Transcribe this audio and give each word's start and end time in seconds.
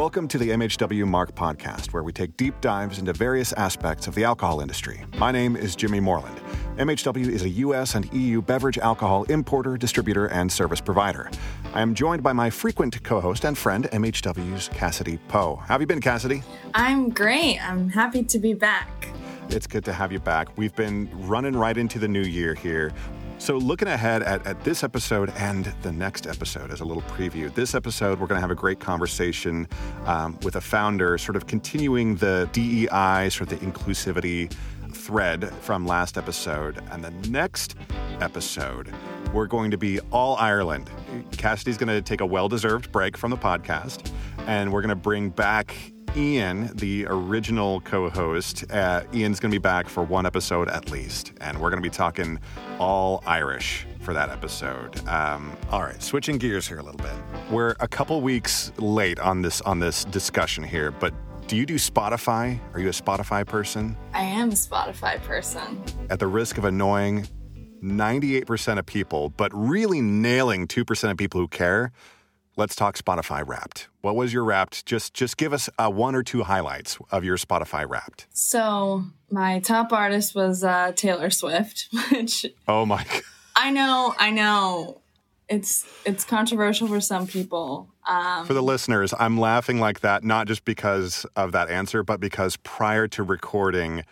Welcome 0.00 0.28
to 0.28 0.38
the 0.38 0.48
MHW 0.48 1.06
Mark 1.06 1.34
podcast, 1.34 1.92
where 1.92 2.02
we 2.02 2.10
take 2.10 2.34
deep 2.38 2.58
dives 2.62 2.98
into 2.98 3.12
various 3.12 3.52
aspects 3.52 4.06
of 4.06 4.14
the 4.14 4.24
alcohol 4.24 4.62
industry. 4.62 5.04
My 5.18 5.30
name 5.30 5.56
is 5.56 5.76
Jimmy 5.76 6.00
Moreland. 6.00 6.40
MHW 6.78 7.28
is 7.28 7.42
a 7.42 7.50
U.S. 7.50 7.94
and 7.94 8.10
EU 8.14 8.40
beverage 8.40 8.78
alcohol 8.78 9.24
importer, 9.24 9.76
distributor, 9.76 10.28
and 10.28 10.50
service 10.50 10.80
provider. 10.80 11.30
I 11.74 11.82
am 11.82 11.94
joined 11.94 12.22
by 12.22 12.32
my 12.32 12.48
frequent 12.48 13.02
co 13.02 13.20
host 13.20 13.44
and 13.44 13.58
friend, 13.58 13.90
MHW's 13.92 14.68
Cassidy 14.68 15.18
Poe. 15.28 15.56
How 15.56 15.74
have 15.74 15.82
you 15.82 15.86
been, 15.86 16.00
Cassidy? 16.00 16.42
I'm 16.72 17.10
great. 17.10 17.58
I'm 17.60 17.90
happy 17.90 18.22
to 18.22 18.38
be 18.38 18.54
back. 18.54 19.06
It's 19.50 19.66
good 19.66 19.84
to 19.84 19.92
have 19.92 20.12
you 20.12 20.20
back. 20.20 20.56
We've 20.56 20.74
been 20.74 21.10
running 21.28 21.54
right 21.54 21.76
into 21.76 21.98
the 21.98 22.08
new 22.08 22.22
year 22.22 22.54
here. 22.54 22.90
So, 23.40 23.56
looking 23.56 23.88
ahead 23.88 24.22
at, 24.22 24.46
at 24.46 24.64
this 24.64 24.84
episode 24.84 25.32
and 25.34 25.72
the 25.80 25.90
next 25.90 26.26
episode 26.26 26.70
as 26.70 26.80
a 26.80 26.84
little 26.84 27.02
preview, 27.04 27.52
this 27.54 27.74
episode, 27.74 28.20
we're 28.20 28.26
going 28.26 28.36
to 28.36 28.42
have 28.42 28.50
a 28.50 28.54
great 28.54 28.80
conversation 28.80 29.66
um, 30.04 30.38
with 30.42 30.56
a 30.56 30.60
founder, 30.60 31.16
sort 31.16 31.36
of 31.36 31.46
continuing 31.46 32.16
the 32.16 32.50
DEI, 32.52 33.30
sort 33.30 33.50
of 33.50 33.58
the 33.58 33.66
inclusivity 33.66 34.52
thread 34.92 35.50
from 35.62 35.86
last 35.86 36.18
episode. 36.18 36.82
And 36.90 37.02
the 37.02 37.12
next 37.30 37.76
episode, 38.20 38.92
we're 39.32 39.46
going 39.46 39.70
to 39.70 39.78
be 39.78 40.00
all 40.12 40.36
Ireland. 40.36 40.90
Cassidy's 41.32 41.78
going 41.78 41.88
to 41.88 42.02
take 42.02 42.20
a 42.20 42.26
well 42.26 42.46
deserved 42.50 42.92
break 42.92 43.16
from 43.16 43.30
the 43.30 43.38
podcast, 43.38 44.12
and 44.46 44.70
we're 44.70 44.82
going 44.82 44.90
to 44.90 44.94
bring 44.94 45.30
back 45.30 45.74
Ian, 46.14 46.76
the 46.76 47.06
original 47.08 47.80
co 47.80 48.10
host, 48.10 48.64
uh, 48.70 49.04
Ian's 49.14 49.40
going 49.40 49.50
to 49.50 49.54
be 49.54 49.62
back 49.62 49.88
for 49.88 50.02
one 50.02 50.26
episode 50.26 50.68
at 50.68 50.90
least. 50.90 51.32
And 51.40 51.58
we're 51.58 51.70
going 51.70 51.82
to 51.82 51.88
be 51.88 51.94
talking 51.94 52.38
all 52.80 53.22
Irish 53.26 53.86
for 54.00 54.14
that 54.14 54.30
episode. 54.30 55.06
Um, 55.06 55.56
all 55.70 55.82
right, 55.82 56.02
switching 56.02 56.38
gears 56.38 56.66
here 56.66 56.78
a 56.78 56.82
little 56.82 56.98
bit. 56.98 57.12
We're 57.50 57.76
a 57.78 57.86
couple 57.86 58.20
weeks 58.22 58.72
late 58.78 59.20
on 59.20 59.42
this 59.42 59.60
on 59.60 59.78
this 59.78 60.04
discussion 60.06 60.64
here, 60.64 60.90
but 60.90 61.14
do 61.46 61.56
you 61.56 61.66
do 61.66 61.74
Spotify? 61.74 62.58
Are 62.74 62.80
you 62.80 62.88
a 62.88 62.92
Spotify 62.92 63.46
person? 63.46 63.96
I 64.14 64.22
am 64.22 64.48
a 64.48 64.54
Spotify 64.54 65.22
person. 65.22 65.82
At 66.08 66.18
the 66.18 66.26
risk 66.26 66.58
of 66.58 66.64
annoying 66.64 67.28
98% 67.82 68.78
of 68.78 68.86
people, 68.86 69.30
but 69.30 69.50
really 69.54 70.00
nailing 70.00 70.66
2% 70.66 71.10
of 71.10 71.16
people 71.16 71.40
who 71.40 71.48
care, 71.48 71.92
let's 72.60 72.76
talk 72.76 72.96
Spotify 72.96 73.42
Wrapped. 73.44 73.88
What 74.02 74.14
was 74.14 74.34
your 74.34 74.44
Wrapped? 74.44 74.84
Just 74.84 75.14
just 75.14 75.38
give 75.38 75.52
us 75.54 75.70
uh, 75.78 75.90
one 75.90 76.14
or 76.14 76.22
two 76.22 76.42
highlights 76.42 76.98
of 77.10 77.24
your 77.24 77.38
Spotify 77.38 77.88
Wrapped. 77.88 78.26
So 78.32 79.04
my 79.30 79.60
top 79.60 79.92
artist 79.92 80.34
was 80.34 80.62
uh, 80.62 80.92
Taylor 80.94 81.30
Swift, 81.30 81.88
which 82.12 82.44
oh 82.68 82.84
my, 82.84 83.02
God. 83.02 83.22
I 83.56 83.70
know, 83.70 84.14
I 84.18 84.30
know, 84.30 85.00
it's 85.48 85.86
it's 86.04 86.24
controversial 86.24 86.86
for 86.86 87.00
some 87.00 87.26
people. 87.26 87.88
Um, 88.06 88.46
for 88.46 88.54
the 88.54 88.62
listeners, 88.62 89.14
I'm 89.18 89.38
laughing 89.38 89.80
like 89.80 90.00
that 90.00 90.22
not 90.22 90.46
just 90.46 90.64
because 90.66 91.24
of 91.36 91.52
that 91.52 91.70
answer, 91.70 92.02
but 92.02 92.20
because 92.20 92.58
prior 92.58 93.08
to 93.08 93.22
recording 93.22 94.04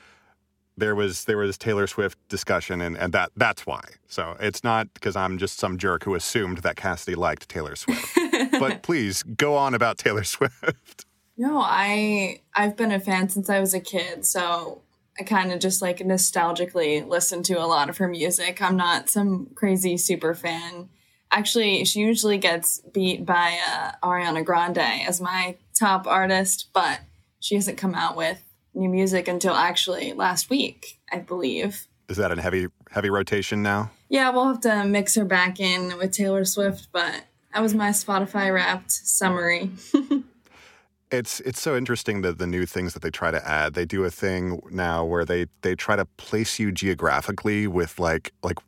there 0.78 0.94
was 0.94 1.24
there 1.24 1.36
was 1.36 1.58
Taylor 1.58 1.86
Swift 1.86 2.16
discussion, 2.28 2.80
and, 2.80 2.96
and 2.96 3.12
that 3.12 3.32
that's 3.36 3.66
why. 3.66 3.82
So 4.06 4.36
it's 4.40 4.64
not 4.64 4.92
because 4.94 5.16
I'm 5.16 5.36
just 5.38 5.58
some 5.58 5.76
jerk 5.76 6.04
who 6.04 6.14
assumed 6.14 6.58
that 6.58 6.76
Cassidy 6.76 7.14
liked 7.14 7.48
Taylor 7.48 7.76
Swift. 7.76 8.16
but 8.58 8.82
please 8.82 9.22
go 9.22 9.56
on 9.56 9.74
about 9.74 9.98
Taylor 9.98 10.24
Swift. 10.24 11.04
No, 11.40 11.60
I 11.60 12.40
I've 12.52 12.76
been 12.76 12.90
a 12.90 12.98
fan 12.98 13.28
since 13.28 13.48
I 13.48 13.60
was 13.60 13.72
a 13.72 13.78
kid, 13.78 14.26
so 14.26 14.80
I 15.20 15.22
kind 15.22 15.52
of 15.52 15.60
just 15.60 15.80
like 15.80 15.98
nostalgically 15.98 17.06
listen 17.06 17.44
to 17.44 17.54
a 17.54 17.64
lot 17.64 17.88
of 17.88 17.98
her 17.98 18.08
music. 18.08 18.60
I'm 18.60 18.76
not 18.76 19.08
some 19.08 19.46
crazy 19.54 19.96
super 19.96 20.34
fan. 20.34 20.88
Actually, 21.30 21.84
she 21.84 22.00
usually 22.00 22.38
gets 22.38 22.80
beat 22.92 23.24
by 23.24 23.56
uh, 23.70 23.92
Ariana 24.02 24.44
Grande 24.44 24.78
as 24.78 25.20
my 25.20 25.54
top 25.78 26.08
artist, 26.08 26.70
but 26.72 27.02
she 27.38 27.54
hasn't 27.54 27.78
come 27.78 27.94
out 27.94 28.16
with 28.16 28.42
new 28.74 28.88
music 28.88 29.28
until 29.28 29.54
actually 29.54 30.14
last 30.14 30.50
week, 30.50 30.98
I 31.12 31.18
believe. 31.18 31.86
Is 32.08 32.16
that 32.16 32.36
a 32.36 32.40
heavy 32.40 32.66
heavy 32.90 33.10
rotation 33.10 33.62
now? 33.62 33.90
Yeah, 34.08 34.30
we'll 34.30 34.48
have 34.48 34.60
to 34.62 34.84
mix 34.86 35.14
her 35.14 35.24
back 35.24 35.60
in 35.60 35.98
with 35.98 36.10
Taylor 36.12 36.44
Swift, 36.44 36.88
but 36.90 37.24
that 37.52 37.62
was 37.62 37.74
my 37.74 37.90
Spotify 37.90 38.52
wrapped 38.52 38.90
summary. 38.90 39.70
it's 41.10 41.40
it's 41.40 41.60
so 41.60 41.76
interesting 41.76 42.22
that 42.22 42.38
the 42.38 42.46
new 42.46 42.66
things 42.66 42.94
that 42.94 43.02
they 43.02 43.10
try 43.10 43.30
to 43.30 43.48
add. 43.48 43.74
They 43.74 43.84
do 43.84 44.04
a 44.04 44.10
thing 44.10 44.60
now 44.70 45.04
where 45.04 45.24
they 45.24 45.46
they 45.62 45.74
try 45.74 45.96
to 45.96 46.04
place 46.04 46.58
you 46.58 46.72
geographically 46.72 47.66
with 47.66 47.98
like 47.98 48.32
like 48.42 48.58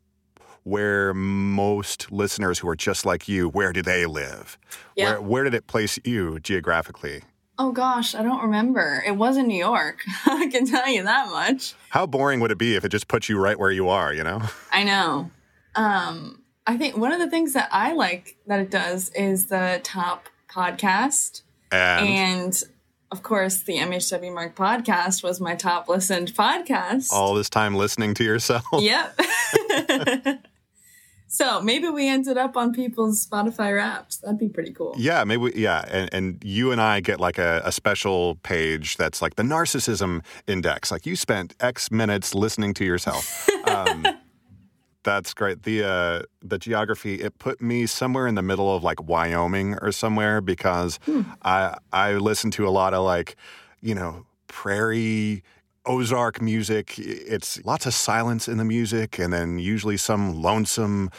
where 0.62 1.14
most 1.14 2.12
listeners 2.12 2.58
who 2.58 2.68
are 2.68 2.76
just 2.76 3.06
like 3.06 3.28
you, 3.28 3.48
where 3.48 3.72
do 3.72 3.82
they 3.82 4.06
live? 4.06 4.58
Yeah. 4.96 5.12
Where 5.12 5.20
where 5.20 5.44
did 5.44 5.54
it 5.54 5.66
place 5.66 5.98
you 6.04 6.40
geographically? 6.40 7.22
Oh 7.58 7.72
gosh, 7.72 8.14
I 8.14 8.22
don't 8.22 8.40
remember. 8.42 9.04
It 9.06 9.16
was 9.16 9.36
in 9.36 9.46
New 9.46 9.58
York. 9.58 10.00
I 10.26 10.48
can 10.50 10.64
tell 10.66 10.88
you 10.88 11.02
that 11.02 11.28
much. 11.28 11.74
How 11.90 12.06
boring 12.06 12.40
would 12.40 12.50
it 12.50 12.56
be 12.56 12.74
if 12.74 12.86
it 12.86 12.88
just 12.88 13.06
put 13.06 13.28
you 13.28 13.38
right 13.38 13.58
where 13.58 13.70
you 13.70 13.88
are, 13.88 14.14
you 14.14 14.24
know? 14.24 14.40
I 14.72 14.82
know. 14.82 15.30
Um, 15.74 16.39
I 16.66 16.76
think 16.76 16.96
one 16.96 17.12
of 17.12 17.18
the 17.18 17.30
things 17.30 17.52
that 17.54 17.68
I 17.72 17.92
like 17.92 18.36
that 18.46 18.60
it 18.60 18.70
does 18.70 19.10
is 19.10 19.46
the 19.46 19.80
top 19.82 20.28
podcast. 20.48 21.42
And, 21.72 22.08
and 22.08 22.62
of 23.10 23.22
course, 23.22 23.62
the 23.62 23.78
MHW 23.78 24.32
Mark 24.34 24.54
podcast 24.54 25.22
was 25.22 25.40
my 25.40 25.54
top 25.54 25.88
listened 25.88 26.34
podcast. 26.34 27.12
All 27.12 27.34
this 27.34 27.50
time 27.50 27.74
listening 27.74 28.14
to 28.14 28.24
yourself. 28.24 28.64
Yep. 28.72 29.20
So 31.32 31.62
maybe 31.62 31.88
we 31.88 32.08
ended 32.08 32.36
up 32.36 32.56
on 32.56 32.72
people's 32.72 33.24
Spotify 33.24 33.72
Wrapped. 33.76 34.20
That'd 34.20 34.36
be 34.36 34.48
pretty 34.48 34.72
cool. 34.72 34.96
Yeah, 34.98 35.22
maybe. 35.22 35.36
We, 35.36 35.54
yeah, 35.54 35.84
and, 35.88 36.10
and 36.12 36.42
you 36.44 36.72
and 36.72 36.80
I 36.80 36.98
get 36.98 37.20
like 37.20 37.38
a, 37.38 37.62
a, 37.64 37.70
special 37.70 38.34
page 38.42 38.96
that's 38.96 39.22
like 39.22 39.36
the 39.36 39.44
narcissism 39.44 40.24
index. 40.48 40.90
Like 40.90 41.06
you 41.06 41.14
spent 41.14 41.54
X 41.60 41.92
minutes 41.92 42.34
listening 42.34 42.74
to 42.74 42.84
yourself. 42.84 43.48
Um, 43.70 44.04
that's 45.02 45.34
great. 45.34 45.62
The 45.62 45.84
uh, 45.84 46.22
the 46.42 46.58
geography 46.58 47.14
it 47.20 47.38
put 47.38 47.60
me 47.60 47.86
somewhere 47.86 48.26
in 48.26 48.34
the 48.34 48.42
middle 48.42 48.74
of 48.74 48.82
like 48.82 49.02
Wyoming 49.02 49.76
or 49.80 49.92
somewhere 49.92 50.40
because 50.40 50.98
hmm. 51.04 51.22
I 51.42 51.76
I 51.92 52.14
listen 52.14 52.50
to 52.52 52.68
a 52.68 52.70
lot 52.70 52.94
of 52.94 53.04
like 53.04 53.36
you 53.80 53.94
know 53.94 54.26
prairie 54.46 55.42
Ozark 55.86 56.42
music. 56.42 56.98
It's 56.98 57.64
lots 57.64 57.86
of 57.86 57.94
silence 57.94 58.48
in 58.48 58.58
the 58.58 58.64
music, 58.64 59.18
and 59.18 59.32
then 59.32 59.58
usually 59.58 59.96
some 59.96 60.42
lonesome, 60.42 61.10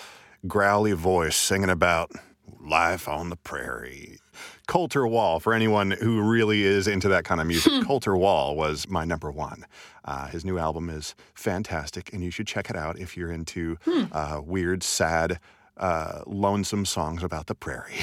growly 0.47 0.93
voice 0.93 1.35
singing 1.35 1.69
about 1.69 2.11
life 2.59 3.07
on 3.07 3.29
the 3.29 3.35
prairie. 3.37 4.19
Colter 4.67 5.05
Wall, 5.07 5.39
for 5.39 5.53
anyone 5.53 5.91
who 5.91 6.21
really 6.21 6.63
is 6.63 6.87
into 6.87 7.09
that 7.09 7.25
kind 7.25 7.41
of 7.41 7.47
music, 7.47 7.73
hmm. 7.73 7.81
Colter 7.81 8.15
Wall 8.15 8.55
was 8.55 8.87
my 8.87 9.03
number 9.03 9.31
one. 9.31 9.65
Uh, 10.05 10.27
his 10.27 10.43
new 10.43 10.57
album 10.57 10.89
is 10.89 11.15
fantastic, 11.33 12.11
and 12.13 12.23
you 12.23 12.31
should 12.31 12.47
check 12.47 12.69
it 12.69 12.75
out 12.75 12.97
if 12.97 13.15
you're 13.15 13.31
into 13.31 13.77
hmm. 13.83 14.05
uh, 14.11 14.41
weird, 14.43 14.83
sad, 14.83 15.39
uh, 15.77 16.21
lonesome 16.25 16.85
songs 16.85 17.23
about 17.23 17.47
the 17.47 17.55
prairie. 17.55 17.93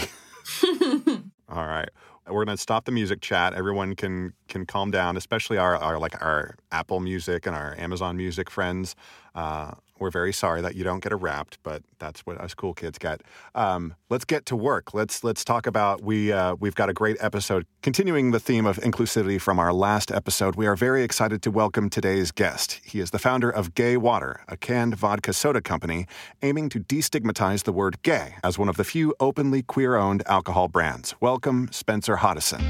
All 1.49 1.67
right. 1.67 1.89
We're 2.27 2.45
going 2.45 2.57
to 2.57 2.61
stop 2.63 2.85
the 2.85 2.93
music 2.93 3.23
chat. 3.23 3.55
Everyone 3.55 3.95
can 3.97 4.35
can 4.49 4.67
calm 4.67 4.91
down, 4.91 5.17
especially 5.17 5.57
our, 5.57 5.77
our 5.77 5.99
like 5.99 6.21
our 6.23 6.57
Apple 6.71 7.01
Music 7.01 7.47
and 7.47 7.57
our 7.57 7.75
Amazon 7.79 8.19
Music 8.19 8.51
friends. 8.51 8.95
Uh, 9.39 9.71
we're 10.01 10.11
very 10.11 10.33
sorry 10.33 10.61
that 10.61 10.75
you 10.75 10.83
don't 10.83 11.01
get 11.01 11.13
a 11.13 11.17
wrapped, 11.17 11.59
but 11.63 11.85
that's 12.01 12.27
what 12.27 12.41
us 12.41 12.55
cool 12.55 12.75
kids 12.75 12.99
get. 12.99 13.21
Um, 13.55 13.95
let's 14.11 14.25
get 14.25 14.47
to 14.47 14.57
work. 14.57 14.95
Let's 14.95 15.23
let's 15.23 15.45
talk 15.45 15.69
about 15.69 16.03
we 16.03 16.33
uh, 16.33 16.57
we've 16.59 16.75
got 16.75 16.89
a 16.89 16.93
great 16.93 17.17
episode 17.21 17.65
continuing 17.81 18.33
the 18.33 18.41
theme 18.41 18.67
of 18.67 18.79
inclusivity 18.79 19.41
from 19.41 19.61
our 19.61 19.73
last 19.73 20.11
episode. 20.11 20.57
We 20.57 20.67
are 20.67 20.75
very 20.75 21.05
excited 21.05 21.41
to 21.43 21.53
welcome 21.53 21.89
today's 21.89 22.33
guest. 22.33 22.81
He 22.83 22.99
is 22.99 23.13
the 23.13 23.21
founder 23.21 23.49
of 23.49 23.75
Gay 23.75 23.97
Water, 23.97 24.41
a 24.49 24.57
canned 24.57 24.97
vodka 24.97 25.33
soda 25.33 25.61
company 25.61 26.09
aiming 26.43 26.69
to 26.71 26.81
destigmatize 26.81 27.63
the 27.63 27.73
word 27.73 28.03
gay 28.03 28.35
as 28.43 28.59
one 28.59 28.69
of 28.69 28.77
the 28.77 28.85
few 28.85 29.15
openly 29.21 29.63
queer-owned 29.63 30.25
alcohol 30.27 30.67
brands. 30.67 31.15
Welcome, 31.21 31.69
Spencer 31.71 32.17
Hoddeson. 32.17 32.61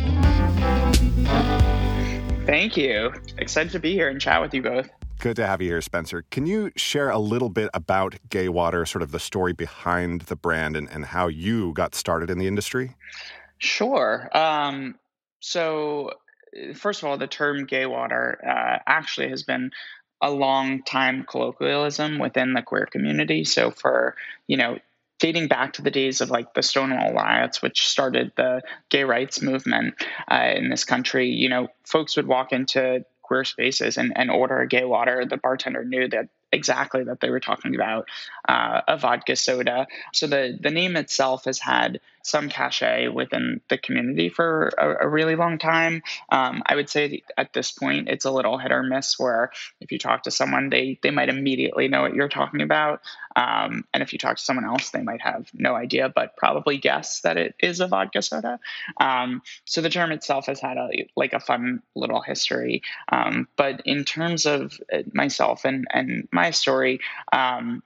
Thank 2.45 2.77
you. 2.77 3.15
Excited 3.39 3.73
to 3.73 3.79
be 3.79 3.95
here 3.95 4.11
and 4.11 4.21
chat 4.21 4.43
with 4.43 4.53
you 4.53 4.61
both. 4.61 4.91
Good 5.19 5.35
to 5.37 5.47
have 5.47 5.61
you 5.61 5.69
here, 5.69 5.81
Spencer. 5.81 6.25
Can 6.31 6.47
you 6.47 6.71
share 6.77 7.11
a 7.11 7.19
little 7.19 7.49
bit 7.49 7.71
about 7.75 8.15
Gay 8.31 8.49
Water, 8.49 8.87
sort 8.87 9.03
of 9.03 9.11
the 9.11 9.19
story 9.19 9.53
behind 9.53 10.23
the 10.23 10.37
brand 10.37 10.77
and, 10.77 10.89
and 10.91 11.05
how 11.07 11.27
you 11.27 11.73
got 11.73 11.97
started 11.97 12.31
in 12.31 12.39
the 12.39 12.47
industry? 12.47 12.95
Sure. 13.59 14.29
Um, 14.33 14.95
so, 15.41 16.13
first 16.77 17.03
of 17.03 17.09
all, 17.09 17.19
the 17.19 17.27
term 17.27 17.67
gay 17.67 17.87
water 17.87 18.39
uh, 18.47 18.79
actually 18.87 19.31
has 19.31 19.43
been 19.43 19.73
a 20.23 20.31
long 20.31 20.85
time 20.85 21.25
colloquialism 21.29 22.21
within 22.21 22.53
the 22.53 22.63
queer 22.63 22.87
community. 22.87 23.43
So, 23.43 23.73
for, 23.73 24.15
you 24.47 24.57
know, 24.57 24.79
dating 25.19 25.49
back 25.49 25.73
to 25.75 25.83
the 25.83 25.91
days 25.91 26.21
of 26.21 26.31
like 26.31 26.55
the 26.55 26.63
Stonewall 26.63 27.13
riots, 27.13 27.61
which 27.61 27.89
started 27.89 28.31
the 28.37 28.63
gay 28.89 29.03
rights 29.03 29.43
movement 29.43 29.95
uh, 30.31 30.53
in 30.55 30.71
this 30.71 30.85
country, 30.85 31.31
you 31.31 31.49
know, 31.49 31.67
folks 31.85 32.17
would 32.17 32.29
walk 32.29 32.53
into 32.53 33.05
queer 33.29 33.45
spaces 33.45 33.99
and, 33.99 34.13
and 34.17 34.31
order 34.31 34.59
a 34.59 34.67
gay 34.67 34.85
water, 34.85 35.25
the 35.25 35.37
bartender 35.37 35.85
knew 35.85 36.09
that 36.09 36.29
exactly 36.51 37.05
that 37.05 37.21
they 37.21 37.29
were 37.29 37.41
talking 37.41 37.75
about 37.75 38.09
uh, 38.49 38.81
a 38.89 38.97
vodka 38.97 39.37
soda. 39.37 39.87
So 40.15 40.27
the 40.27 40.59
the 40.61 40.71
name 40.71 40.97
itself 40.97 41.45
has 41.45 41.59
had 41.59 42.01
some 42.23 42.49
cachet 42.49 43.09
within 43.09 43.61
the 43.69 43.79
community 43.79 44.29
for 44.29 44.71
a, 44.79 45.07
a 45.07 45.09
really 45.09 45.37
long 45.37 45.59
time. 45.59 46.03
Um, 46.31 46.63
I 46.67 46.75
would 46.75 46.89
say 46.89 47.23
at 47.37 47.53
this 47.53 47.73
point, 47.73 48.09
it's 48.09 48.25
a 48.25 48.31
little 48.31 48.59
hit 48.59 48.73
or 48.73 48.83
miss 48.83 49.19
where 49.19 49.51
if 49.81 49.93
you 49.93 49.99
talk 49.99 50.25
to 50.25 50.31
someone, 50.31 50.69
they, 50.69 50.99
they 51.03 51.11
might 51.11 51.29
immediately 51.29 51.89
know 51.89 52.03
what 52.03 52.15
you're 52.15 52.29
talking 52.29 52.63
about. 52.63 53.01
Um, 53.37 53.85
and 53.95 54.03
if 54.03 54.13
you 54.13 54.19
talk 54.19 54.37
to 54.37 54.43
someone 54.43 54.65
else, 54.65 54.91
they 54.91 55.03
might 55.03 55.23
have 55.23 55.49
no 55.55 55.75
idea, 55.75 56.09
but 56.09 56.37
probably 56.37 56.79
guess 56.79 57.21
that 57.21 57.37
it 57.37 57.55
is 57.61 57.81
a 57.81 57.87
vodka 57.87 58.23
soda. 58.23 58.59
Um, 59.01 59.43
so 59.65 59.81
the 59.81 59.91
term 59.91 60.13
itself 60.13 60.47
has 60.47 60.61
had 60.61 60.77
a, 60.77 61.09
like 61.17 61.33
a 61.33 61.41
fun 61.41 61.83
little 61.95 62.21
history. 62.21 62.83
Um, 63.11 63.49
but 63.57 63.83
in 63.85 64.05
terms 64.05 64.47
of 64.47 64.79
uh, 64.93 65.03
myself 65.13 65.65
and, 65.65 65.87
and 65.93 66.29
my 66.33 66.51
story, 66.51 67.01
um, 67.33 67.83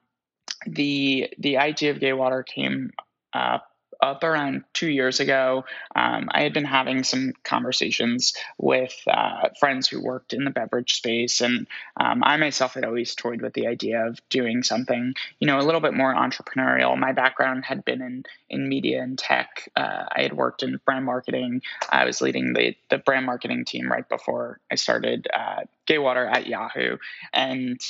the 0.67 1.33
the 1.39 1.59
idea 1.59 1.91
of 1.91 2.01
gay 2.01 2.13
water 2.13 2.43
came 2.43 2.93
up 3.33 3.72
up 4.03 4.25
around 4.25 4.65
two 4.73 4.89
years 4.89 5.21
ago, 5.21 5.65
um, 5.95 6.29
I 6.33 6.43
had 6.43 6.53
been 6.53 6.65
having 6.65 7.05
some 7.05 7.33
conversations 7.45 8.35
with 8.59 8.93
uh, 9.07 9.51
friends 9.61 9.89
who 9.89 10.03
worked 10.03 10.33
in 10.33 10.45
the 10.45 10.51
beverage 10.51 10.95
space, 10.95 11.41
and 11.41 11.69
um, 11.97 12.23
I 12.25 12.37
myself 12.37 12.75
had 12.75 12.85
always 12.85 13.15
toyed 13.15 13.41
with 13.41 13.55
the 13.55 13.69
idea 13.69 14.05
of 14.05 14.19
doing 14.29 14.65
something, 14.65 15.15
you 15.39 15.47
know, 15.47 15.59
a 15.59 15.63
little 15.63 15.81
bit 15.81 15.95
more 15.95 16.13
entrepreneurial. 16.15 16.99
My 16.99 17.13
background 17.13 17.65
had 17.65 17.85
been 17.85 18.03
in 18.03 18.25
in 18.51 18.69
media 18.69 19.03
and 19.03 19.17
tech. 19.17 19.69
Uh, 19.77 20.05
I 20.15 20.23
had 20.23 20.35
worked 20.35 20.65
in 20.65 20.81
brand 20.85 21.05
marketing. 21.05 21.63
I 21.89 22.05
was 22.05 22.21
leading 22.21 22.55
the 22.55 22.77
the 22.91 22.99
brand 22.99 23.25
marketing 23.25 23.65
team 23.65 23.91
right 23.91 24.09
before 24.09 24.59
I 24.71 24.75
started 24.75 25.29
uh, 25.33 25.63
Gay 25.87 25.99
Water 25.99 26.27
at 26.27 26.49
Yahoo, 26.49 26.97
and 27.33 27.81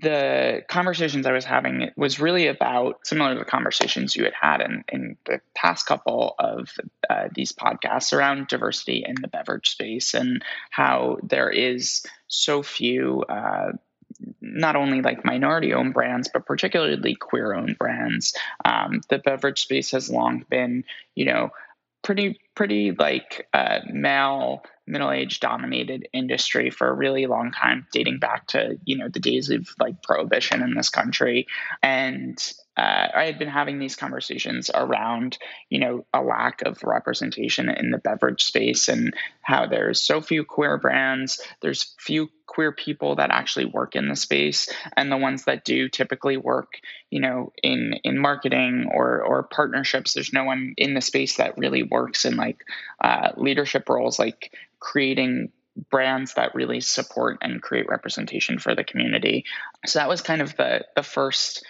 the 0.00 0.62
conversations 0.68 1.26
I 1.26 1.32
was 1.32 1.44
having 1.44 1.90
was 1.96 2.20
really 2.20 2.46
about 2.46 3.06
similar 3.06 3.34
to 3.34 3.38
the 3.40 3.44
conversations 3.44 4.14
you 4.14 4.24
had 4.24 4.34
had 4.40 4.60
in, 4.60 4.84
in 4.92 5.16
the 5.26 5.40
past 5.54 5.86
couple 5.86 6.34
of 6.38 6.70
uh, 7.10 7.28
these 7.34 7.52
podcasts 7.52 8.12
around 8.12 8.46
diversity 8.46 9.04
in 9.06 9.16
the 9.20 9.28
beverage 9.28 9.70
space 9.70 10.14
and 10.14 10.44
how 10.70 11.18
there 11.22 11.50
is 11.50 12.04
so 12.28 12.62
few. 12.62 13.22
Uh, 13.22 13.72
not 14.40 14.74
only 14.74 15.00
like 15.00 15.24
minority 15.24 15.72
owned 15.74 15.94
brands, 15.94 16.28
but 16.32 16.46
particularly 16.46 17.14
queer 17.14 17.54
owned 17.54 17.78
brands. 17.78 18.34
Um, 18.64 19.00
the 19.10 19.18
beverage 19.18 19.60
space 19.60 19.92
has 19.92 20.10
long 20.10 20.44
been, 20.48 20.84
you 21.14 21.24
know, 21.24 21.50
pretty 22.02 22.40
pretty 22.54 22.92
like 22.92 23.46
uh, 23.52 23.80
male 23.92 24.62
middle 24.88 25.10
age 25.10 25.40
dominated 25.40 26.08
industry 26.12 26.70
for 26.70 26.88
a 26.88 26.92
really 26.92 27.26
long 27.26 27.52
time 27.52 27.86
dating 27.92 28.18
back 28.18 28.46
to 28.48 28.78
you 28.84 28.96
know 28.96 29.08
the 29.08 29.20
days 29.20 29.50
of 29.50 29.68
like 29.78 30.02
prohibition 30.02 30.62
in 30.62 30.74
this 30.74 30.88
country. 30.88 31.46
And 31.82 32.38
uh, 32.78 33.08
I 33.12 33.24
had 33.24 33.40
been 33.40 33.48
having 33.48 33.80
these 33.80 33.96
conversations 33.96 34.70
around, 34.72 35.36
you 35.68 35.80
know, 35.80 36.06
a 36.14 36.22
lack 36.22 36.62
of 36.62 36.84
representation 36.84 37.68
in 37.68 37.90
the 37.90 37.98
beverage 37.98 38.44
space 38.44 38.88
and 38.88 39.14
how 39.42 39.66
there's 39.66 40.00
so 40.00 40.20
few 40.20 40.44
queer 40.44 40.78
brands, 40.78 41.40
there's 41.60 41.96
few 41.98 42.30
queer 42.46 42.70
people 42.70 43.16
that 43.16 43.32
actually 43.32 43.64
work 43.64 43.96
in 43.96 44.08
the 44.08 44.14
space, 44.14 44.68
and 44.96 45.10
the 45.10 45.16
ones 45.16 45.44
that 45.46 45.64
do 45.64 45.88
typically 45.88 46.36
work, 46.36 46.78
you 47.10 47.20
know, 47.20 47.52
in 47.64 47.94
in 48.04 48.16
marketing 48.16 48.88
or 48.94 49.22
or 49.22 49.42
partnerships. 49.42 50.14
There's 50.14 50.32
no 50.32 50.44
one 50.44 50.74
in 50.76 50.94
the 50.94 51.00
space 51.00 51.38
that 51.38 51.58
really 51.58 51.82
works 51.82 52.24
in 52.24 52.36
like 52.36 52.64
uh, 53.02 53.32
leadership 53.36 53.88
roles, 53.88 54.20
like 54.20 54.52
creating 54.78 55.50
brands 55.90 56.34
that 56.34 56.54
really 56.54 56.80
support 56.80 57.38
and 57.42 57.60
create 57.60 57.88
representation 57.88 58.60
for 58.60 58.74
the 58.76 58.84
community. 58.84 59.44
So 59.84 59.98
that 59.98 60.08
was 60.08 60.22
kind 60.22 60.42
of 60.42 60.56
the 60.56 60.84
the 60.94 61.02
first 61.02 61.64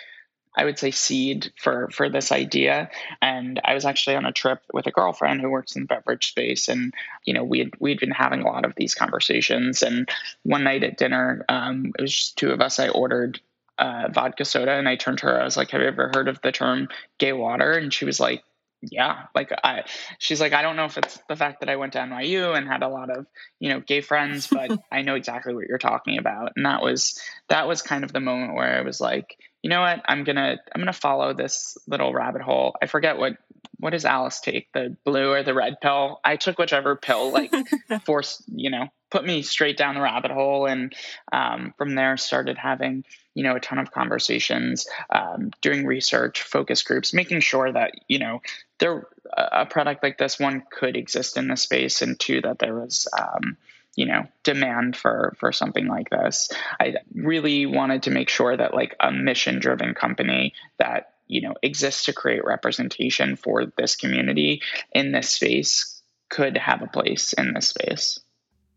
I 0.58 0.64
would 0.64 0.78
say 0.78 0.90
seed 0.90 1.52
for 1.56 1.88
for 1.90 2.10
this 2.10 2.32
idea. 2.32 2.90
And 3.22 3.60
I 3.64 3.74
was 3.74 3.84
actually 3.84 4.16
on 4.16 4.26
a 4.26 4.32
trip 4.32 4.60
with 4.72 4.86
a 4.88 4.90
girlfriend 4.90 5.40
who 5.40 5.48
works 5.48 5.76
in 5.76 5.82
the 5.82 5.86
beverage 5.86 6.28
space, 6.30 6.68
and 6.68 6.92
you 7.24 7.32
know 7.32 7.44
we 7.44 7.60
had 7.60 7.70
we'd 7.78 8.00
been 8.00 8.10
having 8.10 8.42
a 8.42 8.46
lot 8.46 8.64
of 8.64 8.74
these 8.76 8.96
conversations. 8.96 9.82
And 9.82 10.08
one 10.42 10.64
night 10.64 10.82
at 10.82 10.98
dinner, 10.98 11.44
um, 11.48 11.92
it 11.96 12.02
was 12.02 12.12
just 12.12 12.36
two 12.36 12.50
of 12.50 12.60
us. 12.60 12.80
I 12.80 12.88
ordered 12.88 13.40
uh, 13.78 14.08
vodka 14.10 14.44
soda, 14.44 14.72
and 14.72 14.88
I 14.88 14.96
turned 14.96 15.18
to 15.18 15.26
her. 15.26 15.40
I 15.40 15.44
was 15.44 15.56
like, 15.56 15.70
"Have 15.70 15.80
you 15.80 15.86
ever 15.86 16.10
heard 16.12 16.26
of 16.26 16.40
the 16.42 16.50
term 16.50 16.88
gay 17.18 17.32
water?" 17.32 17.72
And 17.72 17.94
she 17.94 18.04
was 18.04 18.18
like, 18.18 18.42
yeah 18.82 19.24
like 19.34 19.50
i 19.64 19.82
she's 20.18 20.40
like 20.40 20.52
i 20.52 20.62
don't 20.62 20.76
know 20.76 20.84
if 20.84 20.96
it's 20.98 21.18
the 21.28 21.34
fact 21.34 21.60
that 21.60 21.68
i 21.68 21.74
went 21.74 21.94
to 21.94 21.98
nyu 21.98 22.56
and 22.56 22.68
had 22.68 22.82
a 22.82 22.88
lot 22.88 23.10
of 23.10 23.26
you 23.58 23.68
know 23.68 23.80
gay 23.80 24.00
friends 24.00 24.46
but 24.46 24.70
i 24.92 25.02
know 25.02 25.16
exactly 25.16 25.52
what 25.52 25.66
you're 25.66 25.78
talking 25.78 26.16
about 26.16 26.52
and 26.54 26.64
that 26.64 26.80
was 26.80 27.20
that 27.48 27.66
was 27.66 27.82
kind 27.82 28.04
of 28.04 28.12
the 28.12 28.20
moment 28.20 28.54
where 28.54 28.78
i 28.78 28.82
was 28.82 29.00
like 29.00 29.36
you 29.68 29.74
know 29.74 29.82
what? 29.82 30.02
I'm 30.08 30.24
gonna 30.24 30.56
i'm 30.74 30.80
gonna 30.80 30.94
follow 30.94 31.34
this 31.34 31.76
little 31.86 32.14
rabbit 32.14 32.40
hole. 32.40 32.74
I 32.80 32.86
forget 32.86 33.18
what 33.18 33.36
what 33.78 33.90
does 33.90 34.06
alice 34.06 34.40
take? 34.40 34.72
The 34.72 34.96
blue 35.04 35.30
or 35.30 35.42
the 35.42 35.52
red 35.52 35.82
pill? 35.82 36.20
I 36.24 36.36
took 36.36 36.58
whichever 36.58 36.96
pill 36.96 37.30
like 37.30 37.52
forced 38.06 38.44
you 38.48 38.70
know 38.70 38.86
put 39.10 39.26
me 39.26 39.42
straight 39.42 39.76
down 39.76 39.94
the 39.94 40.00
rabbit 40.00 40.30
hole 40.30 40.64
and 40.64 40.94
um, 41.32 41.74
from 41.76 41.94
there 41.94 42.16
started 42.16 42.56
having 42.56 43.04
you 43.34 43.42
know 43.42 43.56
a 43.56 43.60
ton 43.60 43.76
of 43.76 43.90
conversations 43.90 44.86
um, 45.10 45.50
doing 45.60 45.84
research 45.84 46.40
focus 46.40 46.82
groups 46.82 47.12
making 47.12 47.40
sure 47.40 47.70
that 47.70 47.92
you 48.08 48.20
know 48.20 48.40
there 48.78 49.06
a 49.36 49.66
product 49.66 50.02
like 50.02 50.16
this 50.16 50.40
one 50.40 50.62
could 50.70 50.96
exist 50.96 51.36
in 51.36 51.48
the 51.48 51.58
space 51.58 52.00
and 52.00 52.18
two 52.18 52.40
that 52.40 52.58
there 52.58 52.74
was 52.74 53.06
um, 53.18 53.58
you 53.96 54.06
know 54.06 54.24
demand 54.44 54.96
for 54.96 55.36
for 55.38 55.52
something 55.52 55.86
like 55.86 56.10
this 56.10 56.50
i 56.80 56.94
really 57.14 57.66
wanted 57.66 58.02
to 58.02 58.10
make 58.10 58.28
sure 58.28 58.56
that 58.56 58.74
like 58.74 58.94
a 59.00 59.10
mission 59.10 59.58
driven 59.58 59.94
company 59.94 60.52
that 60.78 61.14
you 61.26 61.40
know 61.40 61.54
exists 61.62 62.04
to 62.04 62.12
create 62.12 62.44
representation 62.44 63.36
for 63.36 63.66
this 63.76 63.96
community 63.96 64.62
in 64.92 65.12
this 65.12 65.30
space 65.30 66.02
could 66.28 66.56
have 66.56 66.82
a 66.82 66.86
place 66.86 67.32
in 67.32 67.54
this 67.54 67.68
space 67.68 68.20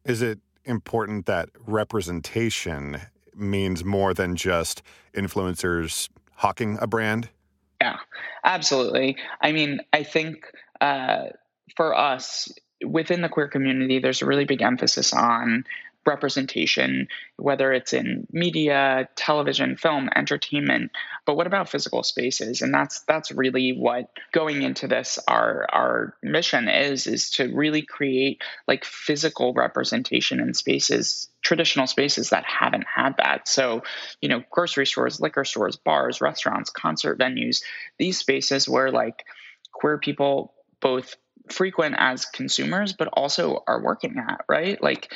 is 0.06 0.22
it 0.22 0.40
important 0.66 1.26
that 1.26 1.50
representation 1.66 3.02
means 3.36 3.84
more 3.84 4.14
than 4.14 4.36
just 4.36 4.82
influencers 5.14 6.10
hawking 6.36 6.78
a 6.82 6.88
brand? 6.88 7.30
Yeah, 7.80 7.98
absolutely. 8.44 9.18
I 9.42 9.52
mean, 9.52 9.80
I 9.94 10.04
think 10.04 10.46
uh, 10.80 11.26
for 11.76 11.96
us 11.96 12.52
within 12.86 13.22
the 13.22 13.30
queer 13.30 13.48
community, 13.48 14.00
there's 14.00 14.22
a 14.22 14.26
really 14.26 14.46
big 14.46 14.62
emphasis 14.62 15.14
on 15.14 15.66
representation, 16.06 17.08
whether 17.38 17.72
it's 17.72 17.94
in 17.94 18.26
media, 18.32 19.08
television, 19.16 19.76
film, 19.78 20.10
entertainment. 20.16 20.92
But 21.26 21.36
what 21.36 21.48
about 21.48 21.70
physical 21.70 22.04
spaces? 22.04 22.62
And 22.62 22.74
that's 22.74 23.02
that's 23.02 23.32
really 23.32 23.72
what 23.74 24.10
going 24.32 24.64
into 24.64 24.88
this 24.88 25.20
our 25.28 25.68
our 25.72 26.16
mission 26.24 26.68
is 26.68 27.06
is 27.08 27.30
to 27.32 27.54
really 27.54 27.84
create 27.84 28.42
like 28.68 28.84
physical 28.84 29.54
representation 29.54 30.40
in 30.40 30.54
spaces 30.54 31.30
traditional 31.44 31.88
spaces 31.88 32.30
that 32.30 32.46
haven't 32.46 32.86
had 32.86 33.16
that. 33.18 33.48
So, 33.48 33.82
you 34.22 34.30
know, 34.30 34.44
grocery 34.52 34.86
stores, 34.86 35.20
liquor 35.20 35.44
stores, 35.44 35.76
bars, 35.76 36.22
restaurants, 36.22 36.70
concert 36.70 37.18
venues, 37.18 37.64
these 37.98 38.18
spaces 38.18 38.70
where 38.70 38.92
like 38.92 39.26
queer 39.72 39.98
people 39.98 40.54
both 40.82 41.16
frequent 41.52 41.96
as 41.98 42.26
consumers 42.26 42.94
but 42.94 43.08
also 43.14 43.64
are 43.68 43.82
working 43.82 44.18
at 44.18 44.44
right 44.48 44.82
like 44.82 45.12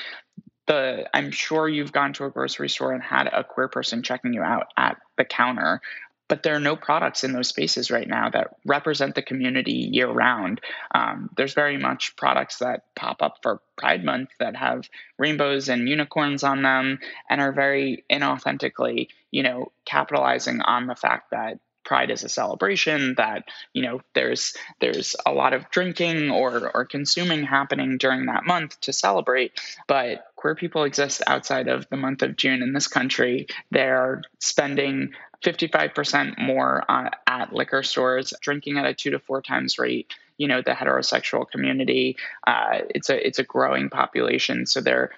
the 0.68 1.08
I'm 1.14 1.30
sure 1.32 1.70
you've 1.70 1.92
gone 1.92 2.14
to 2.14 2.26
a 2.26 2.32
grocery 2.32 2.70
store 2.70 2.92
and 2.92 3.04
had 3.04 3.28
a 3.28 3.44
queer 3.44 3.68
person 3.68 4.02
checking 4.02 4.34
you 4.34 4.42
out 4.42 4.68
at 4.78 4.98
the 5.18 5.26
counter 5.26 5.82
but 6.28 6.42
there 6.42 6.56
are 6.56 6.60
no 6.60 6.76
products 6.76 7.24
in 7.24 7.34
those 7.34 7.50
spaces 7.50 7.92
right 7.92 8.08
now 8.08 8.30
that 8.30 8.56
represent 8.66 9.14
the 9.16 9.22
community 9.22 9.90
year 9.92 10.10
round. 10.10 10.60
Um, 10.94 11.30
there's 11.38 11.54
very 11.54 11.78
much 11.78 12.16
products 12.16 12.60
that 12.60 12.84
pop 12.96 13.22
up 13.22 13.38
for 13.44 13.62
Pride 13.78 14.04
Month 14.04 14.30
that 14.40 14.56
have 14.56 14.90
rainbows 15.20 15.70
and 15.70 15.88
unicorns 15.88 16.44
on 16.44 16.64
them 16.64 17.00
and 17.30 17.42
are 17.42 17.52
very 17.52 18.06
inauthentically, 18.12 19.10
you 19.30 19.44
know, 19.44 19.72
capitalizing 19.86 20.62
on 20.62 20.88
the 20.88 20.96
fact 20.96 21.32
that 21.32 21.60
pride 21.86 22.12
is 22.12 22.24
a 22.24 22.30
celebration 22.30 23.16
that 23.16 23.46
you 23.74 23.84
know 23.84 24.02
there's 24.14 24.54
there's 24.82 25.16
a 25.26 25.32
lot 25.32 25.54
of 25.54 25.70
drinking 25.70 26.32
or 26.32 26.72
or 26.74 26.86
consuming 26.86 27.44
happening 27.44 27.98
during 27.98 28.26
that 28.26 28.46
month 28.46 28.80
to 28.82 28.94
celebrate. 28.94 29.60
But 29.88 30.26
queer 30.36 30.56
people 30.56 30.84
exist 30.84 31.22
outside 31.28 31.68
of 31.68 31.88
the 31.90 31.98
month 31.98 32.22
of 32.22 32.36
June 32.36 32.62
in 32.62 32.74
this 32.74 32.88
country. 32.88 33.48
They're 33.72 34.24
spending 34.40 35.14
55% 35.44 36.38
more 36.40 36.84
uh, 36.90 37.10
at 37.28 37.54
liquor 37.54 37.84
stores 37.84 38.34
drinking 38.42 38.78
at 38.78 38.86
a 38.86 38.94
2 38.94 39.12
to 39.12 39.20
4 39.20 39.42
times 39.42 39.78
rate 39.78 40.14
you 40.38 40.48
know 40.48 40.62
the 40.62 40.72
heterosexual 40.72 41.50
community. 41.50 42.18
Uh, 42.46 42.80
it's 42.90 43.10
a 43.10 43.28
it's 43.28 43.40
a 43.40 43.44
growing 43.44 43.90
population. 43.90 44.66
So 44.66 44.82
there 44.82 45.12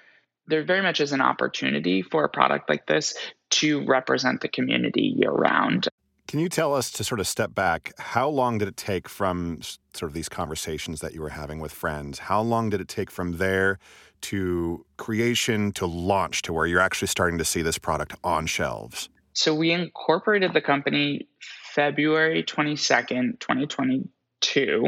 there 0.46 0.62
very 0.62 0.82
much 0.82 1.00
is 1.00 1.12
an 1.12 1.20
opportunity 1.20 2.02
for 2.02 2.24
a 2.24 2.28
product 2.28 2.68
like 2.68 2.86
this 2.86 3.14
to 3.50 3.84
represent 3.84 4.40
the 4.40 4.48
community 4.48 5.14
year 5.16 5.30
round 5.30 5.88
can 6.28 6.38
you 6.38 6.50
tell 6.50 6.74
us 6.74 6.90
to 6.90 7.02
sort 7.02 7.20
of 7.20 7.26
step 7.26 7.54
back? 7.54 7.92
How 7.98 8.28
long 8.28 8.58
did 8.58 8.68
it 8.68 8.76
take 8.76 9.08
from 9.08 9.60
sort 9.94 10.10
of 10.10 10.12
these 10.12 10.28
conversations 10.28 11.00
that 11.00 11.14
you 11.14 11.22
were 11.22 11.30
having 11.30 11.58
with 11.58 11.72
friends? 11.72 12.18
How 12.18 12.42
long 12.42 12.68
did 12.68 12.82
it 12.82 12.88
take 12.88 13.10
from 13.10 13.38
there 13.38 13.78
to 14.20 14.84
creation 14.98 15.72
to 15.72 15.86
launch 15.86 16.42
to 16.42 16.52
where 16.52 16.66
you're 16.66 16.80
actually 16.80 17.08
starting 17.08 17.38
to 17.38 17.46
see 17.46 17.62
this 17.62 17.78
product 17.78 18.14
on 18.22 18.46
shelves? 18.46 19.08
So 19.32 19.54
we 19.54 19.72
incorporated 19.72 20.52
the 20.52 20.60
company 20.60 21.28
February 21.74 22.42
22nd, 22.42 23.40
2022, 23.40 24.84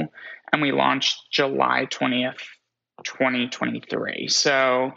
and 0.52 0.61
we 0.61 0.73
launched 0.73 1.23
July 1.32 1.87
20th, 1.90 2.42
2023. 3.04 4.28
So 4.28 4.92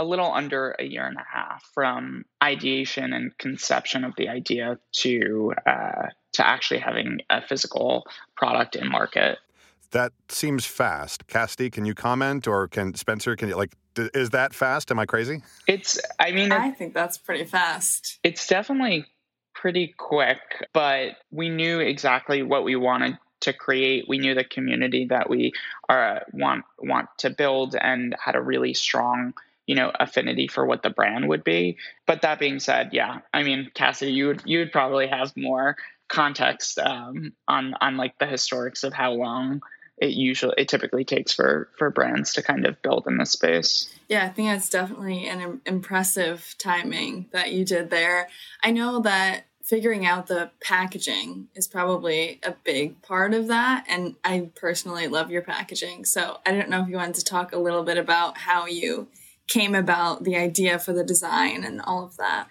a 0.00 0.04
little 0.04 0.32
under 0.32 0.74
a 0.78 0.84
year 0.84 1.06
and 1.06 1.18
a 1.18 1.26
half 1.30 1.62
from 1.74 2.24
ideation 2.42 3.12
and 3.12 3.36
conception 3.36 4.02
of 4.02 4.14
the 4.16 4.30
idea 4.30 4.78
to 4.92 5.52
uh, 5.66 6.06
to 6.32 6.46
actually 6.46 6.80
having 6.80 7.20
a 7.28 7.42
physical 7.42 8.06
product 8.34 8.76
in 8.76 8.88
market. 8.88 9.38
That 9.90 10.12
seems 10.30 10.64
fast. 10.64 11.26
Cassidy, 11.26 11.68
can 11.68 11.84
you 11.84 11.94
comment, 11.94 12.46
or 12.46 12.66
can 12.66 12.94
Spencer? 12.94 13.36
Can 13.36 13.50
you 13.50 13.56
like? 13.56 13.74
Is 13.96 14.30
that 14.30 14.54
fast? 14.54 14.90
Am 14.90 14.98
I 14.98 15.04
crazy? 15.04 15.42
It's. 15.66 16.00
I 16.18 16.30
mean, 16.32 16.50
I 16.50 16.70
think 16.70 16.94
that's 16.94 17.18
pretty 17.18 17.44
fast. 17.44 18.18
It's 18.22 18.46
definitely 18.46 19.04
pretty 19.52 19.94
quick, 19.98 20.38
but 20.72 21.16
we 21.30 21.50
knew 21.50 21.80
exactly 21.80 22.42
what 22.42 22.64
we 22.64 22.74
wanted 22.74 23.18
to 23.40 23.52
create. 23.52 24.06
We 24.08 24.18
knew 24.18 24.34
the 24.34 24.44
community 24.44 25.06
that 25.10 25.28
we 25.28 25.52
are 25.90 26.16
uh, 26.16 26.20
want 26.32 26.64
want 26.78 27.10
to 27.18 27.28
build, 27.28 27.76
and 27.78 28.16
had 28.24 28.34
a 28.34 28.40
really 28.40 28.72
strong 28.72 29.34
you 29.70 29.76
know 29.76 29.92
affinity 30.00 30.48
for 30.48 30.66
what 30.66 30.82
the 30.82 30.90
brand 30.90 31.28
would 31.28 31.44
be. 31.44 31.76
But 32.06 32.22
that 32.22 32.40
being 32.40 32.58
said 32.58 32.90
yeah 32.92 33.20
i 33.32 33.44
mean 33.44 33.70
cassidy 33.72 34.12
you 34.12 34.26
would 34.28 34.42
you 34.44 34.58
would 34.58 34.72
probably 34.72 35.06
have 35.06 35.36
more 35.36 35.76
context 36.08 36.78
um, 36.78 37.32
on 37.46 37.74
on 37.80 37.96
like 37.96 38.18
the 38.18 38.26
historics 38.26 38.82
of 38.82 38.92
how 38.92 39.12
long 39.12 39.62
it 39.96 40.10
usually 40.10 40.54
it 40.58 40.68
typically 40.68 41.04
takes 41.04 41.32
for 41.32 41.68
for 41.78 41.90
brands 41.90 42.32
to 42.34 42.42
kind 42.42 42.66
of 42.66 42.82
build 42.82 43.06
in 43.06 43.16
this 43.16 43.30
space. 43.30 43.88
Yeah 44.08 44.24
i 44.24 44.28
think 44.28 44.48
that's 44.48 44.68
definitely 44.68 45.28
an 45.28 45.60
impressive 45.64 46.56
timing 46.58 47.26
that 47.30 47.52
you 47.52 47.64
did 47.64 47.90
there. 47.90 48.28
I 48.62 48.72
know 48.72 49.00
that 49.02 49.46
figuring 49.62 50.04
out 50.04 50.26
the 50.26 50.50
packaging 50.60 51.46
is 51.54 51.68
probably 51.68 52.40
a 52.42 52.54
big 52.64 53.00
part 53.02 53.34
of 53.34 53.46
that 53.46 53.84
and 53.88 54.16
i 54.24 54.50
personally 54.56 55.06
love 55.06 55.30
your 55.30 55.42
packaging. 55.42 56.04
So 56.04 56.38
i 56.44 56.50
don't 56.50 56.70
know 56.70 56.82
if 56.82 56.88
you 56.88 56.96
wanted 56.96 57.14
to 57.16 57.24
talk 57.24 57.52
a 57.52 57.58
little 57.58 57.84
bit 57.84 57.98
about 57.98 58.36
how 58.36 58.66
you 58.66 59.06
came 59.50 59.74
about 59.74 60.24
the 60.24 60.36
idea 60.36 60.78
for 60.78 60.94
the 60.94 61.04
design 61.04 61.64
and 61.64 61.82
all 61.82 62.04
of 62.04 62.16
that 62.16 62.46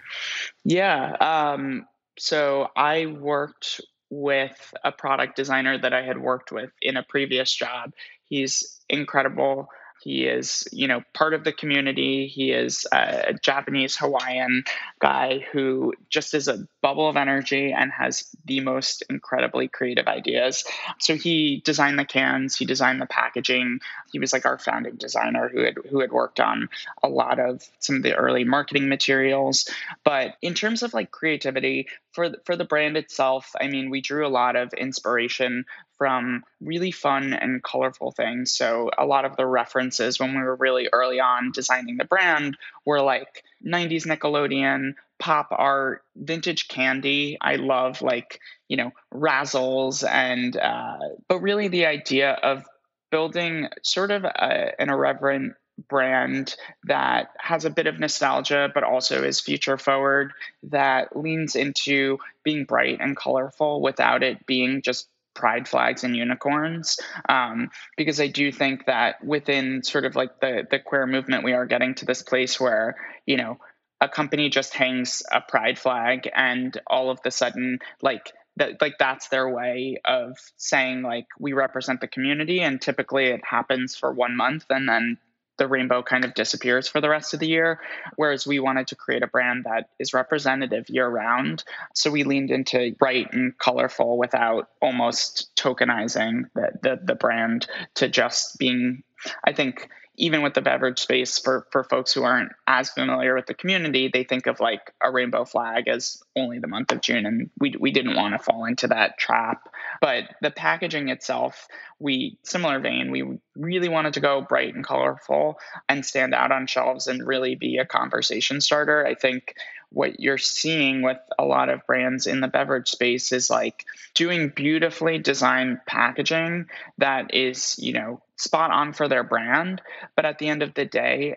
yeah 0.64 1.16
um, 1.20 1.84
so 2.18 2.68
i 2.76 3.06
worked 3.06 3.80
with 4.10 4.74
a 4.84 4.90
product 4.90 5.36
designer 5.36 5.78
that 5.78 5.94
I 5.94 6.02
had 6.02 6.18
worked 6.18 6.50
with 6.50 6.70
in 6.82 6.96
a 6.96 7.02
previous 7.02 7.54
job. 7.54 7.92
He's 8.28 8.80
incredible. 8.88 9.68
He 10.02 10.24
is, 10.24 10.66
you 10.72 10.88
know, 10.88 11.02
part 11.12 11.34
of 11.34 11.44
the 11.44 11.52
community. 11.52 12.26
He 12.26 12.52
is 12.52 12.86
a 12.90 13.34
Japanese 13.34 13.96
Hawaiian 13.96 14.64
guy 14.98 15.44
who 15.52 15.92
just 16.08 16.32
is 16.32 16.48
a 16.48 16.66
bubble 16.80 17.08
of 17.08 17.16
energy 17.16 17.72
and 17.72 17.92
has 17.92 18.34
the 18.46 18.60
most 18.60 19.04
incredibly 19.10 19.68
creative 19.68 20.06
ideas. 20.06 20.64
So 20.98 21.16
he 21.16 21.60
designed 21.64 21.98
the 21.98 22.06
cans, 22.06 22.56
he 22.56 22.64
designed 22.64 23.00
the 23.00 23.06
packaging. 23.06 23.80
He 24.10 24.18
was 24.18 24.32
like 24.32 24.46
our 24.46 24.58
founding 24.58 24.96
designer 24.96 25.50
who 25.50 25.60
had 25.64 25.74
who 25.90 26.00
had 26.00 26.12
worked 26.12 26.40
on 26.40 26.70
a 27.02 27.08
lot 27.08 27.38
of 27.38 27.62
some 27.78 27.96
of 27.96 28.02
the 28.02 28.14
early 28.14 28.44
marketing 28.44 28.88
materials. 28.88 29.68
But 30.02 30.36
in 30.40 30.54
terms 30.54 30.82
of 30.82 30.94
like 30.94 31.10
creativity 31.10 31.88
for 32.12 32.30
for 32.44 32.56
the 32.56 32.64
brand 32.64 32.96
itself, 32.96 33.52
I 33.60 33.68
mean, 33.68 33.90
we 33.90 34.00
drew 34.00 34.26
a 34.26 34.28
lot 34.28 34.56
of 34.56 34.72
inspiration 34.72 35.66
from 36.00 36.42
really 36.62 36.92
fun 36.92 37.34
and 37.34 37.62
colorful 37.62 38.10
things. 38.10 38.54
So 38.54 38.90
a 38.96 39.04
lot 39.04 39.26
of 39.26 39.36
the 39.36 39.44
references 39.44 40.18
when 40.18 40.34
we 40.34 40.40
were 40.40 40.56
really 40.56 40.88
early 40.90 41.20
on 41.20 41.52
designing 41.52 41.98
the 41.98 42.06
brand 42.06 42.56
were 42.86 43.02
like 43.02 43.44
90s 43.62 44.06
Nickelodeon, 44.06 44.94
pop 45.18 45.48
art, 45.50 46.02
vintage 46.16 46.68
candy. 46.68 47.36
I 47.38 47.56
love 47.56 48.00
like, 48.00 48.40
you 48.66 48.78
know, 48.78 48.92
razzles 49.12 50.02
and 50.08 50.56
uh, 50.56 50.96
but 51.28 51.40
really 51.40 51.68
the 51.68 51.84
idea 51.84 52.32
of 52.32 52.64
building 53.10 53.68
sort 53.82 54.10
of 54.10 54.24
a, 54.24 54.80
an 54.80 54.88
irreverent 54.88 55.52
brand 55.86 56.56
that 56.84 57.28
has 57.38 57.66
a 57.66 57.70
bit 57.70 57.86
of 57.86 57.98
nostalgia 57.98 58.70
but 58.72 58.84
also 58.84 59.22
is 59.22 59.40
future 59.40 59.76
forward 59.76 60.32
that 60.62 61.14
leans 61.16 61.56
into 61.56 62.18
being 62.42 62.64
bright 62.64 62.98
and 63.00 63.16
colorful 63.16 63.80
without 63.82 64.22
it 64.22 64.46
being 64.46 64.82
just 64.82 65.08
pride 65.40 65.66
flags 65.66 66.04
and 66.04 66.14
unicorns 66.14 67.00
um, 67.28 67.70
because 67.96 68.20
i 68.20 68.26
do 68.26 68.52
think 68.52 68.84
that 68.84 69.24
within 69.24 69.82
sort 69.82 70.04
of 70.04 70.14
like 70.14 70.38
the 70.40 70.66
the 70.70 70.78
queer 70.78 71.06
movement 71.06 71.42
we 71.44 71.54
are 71.54 71.64
getting 71.64 71.94
to 71.94 72.04
this 72.04 72.22
place 72.22 72.60
where 72.60 72.94
you 73.24 73.38
know 73.38 73.58
a 74.02 74.08
company 74.08 74.50
just 74.50 74.74
hangs 74.74 75.22
a 75.32 75.40
pride 75.40 75.78
flag 75.78 76.28
and 76.34 76.78
all 76.86 77.10
of 77.10 77.18
the 77.22 77.30
sudden 77.30 77.78
like 78.02 78.32
that 78.56 78.80
like 78.82 78.98
that's 78.98 79.28
their 79.28 79.48
way 79.48 79.96
of 80.04 80.36
saying 80.58 81.00
like 81.00 81.26
we 81.38 81.54
represent 81.54 82.02
the 82.02 82.06
community 82.06 82.60
and 82.60 82.82
typically 82.82 83.26
it 83.26 83.40
happens 83.42 83.96
for 83.96 84.12
one 84.12 84.36
month 84.36 84.66
and 84.68 84.86
then 84.86 85.16
the 85.60 85.68
rainbow 85.68 86.02
kind 86.02 86.24
of 86.24 86.34
disappears 86.34 86.88
for 86.88 87.02
the 87.02 87.08
rest 87.08 87.34
of 87.34 87.40
the 87.40 87.46
year. 87.46 87.80
Whereas 88.16 88.46
we 88.46 88.58
wanted 88.58 88.88
to 88.88 88.96
create 88.96 89.22
a 89.22 89.26
brand 89.26 89.64
that 89.64 89.90
is 89.98 90.14
representative 90.14 90.88
year 90.88 91.06
round. 91.06 91.62
So 91.94 92.10
we 92.10 92.24
leaned 92.24 92.50
into 92.50 92.96
bright 92.98 93.32
and 93.32 93.56
colorful 93.58 94.16
without 94.16 94.70
almost 94.80 95.54
tokenizing 95.54 96.44
the, 96.54 96.70
the, 96.82 97.00
the 97.04 97.14
brand 97.14 97.66
to 97.96 98.08
just 98.08 98.58
being, 98.58 99.02
I 99.44 99.52
think, 99.52 99.88
even 100.20 100.42
with 100.42 100.54
the 100.54 100.60
beverage 100.60 101.00
space 101.00 101.38
for 101.38 101.66
for 101.70 101.82
folks 101.84 102.12
who 102.12 102.22
aren't 102.22 102.52
as 102.66 102.90
familiar 102.90 103.34
with 103.34 103.46
the 103.46 103.54
community 103.54 104.08
they 104.12 104.22
think 104.22 104.46
of 104.46 104.60
like 104.60 104.92
a 105.02 105.10
rainbow 105.10 105.44
flag 105.44 105.88
as 105.88 106.22
only 106.36 106.58
the 106.58 106.68
month 106.68 106.92
of 106.92 107.00
june 107.00 107.26
and 107.26 107.50
we, 107.58 107.74
we 107.78 107.90
didn't 107.90 108.14
want 108.14 108.34
to 108.34 108.38
fall 108.38 108.64
into 108.64 108.88
that 108.88 109.18
trap. 109.18 109.68
But 110.00 110.24
the 110.40 110.50
packaging 110.50 111.08
itself 111.08 111.66
we 111.98 112.38
similar 112.42 112.80
vein 112.80 113.10
we 113.10 113.38
really 113.56 113.88
wanted 113.88 114.14
to 114.14 114.20
go 114.20 114.40
bright 114.40 114.74
and 114.74 114.84
colorful 114.84 115.58
and 115.88 116.04
stand 116.04 116.34
out 116.34 116.52
on 116.52 116.66
shelves 116.66 117.06
and 117.06 117.26
really 117.26 117.54
be 117.54 117.78
a 117.78 117.86
conversation 117.86 118.60
starter. 118.60 119.06
I 119.06 119.14
think 119.14 119.54
what 119.92 120.20
you're 120.20 120.38
seeing 120.38 121.02
with 121.02 121.18
a 121.38 121.44
lot 121.44 121.68
of 121.68 121.86
brands 121.86 122.26
in 122.26 122.40
the 122.40 122.48
beverage 122.48 122.88
space 122.88 123.32
is 123.32 123.50
like 123.50 123.84
doing 124.14 124.48
beautifully 124.48 125.18
designed 125.18 125.80
packaging 125.86 126.66
that 126.98 127.34
is, 127.34 127.76
you 127.78 127.92
know, 127.92 128.22
spot 128.36 128.70
on 128.70 128.92
for 128.92 129.08
their 129.08 129.24
brand. 129.24 129.82
But 130.16 130.24
at 130.24 130.38
the 130.38 130.48
end 130.48 130.62
of 130.62 130.74
the 130.74 130.84
day, 130.84 131.36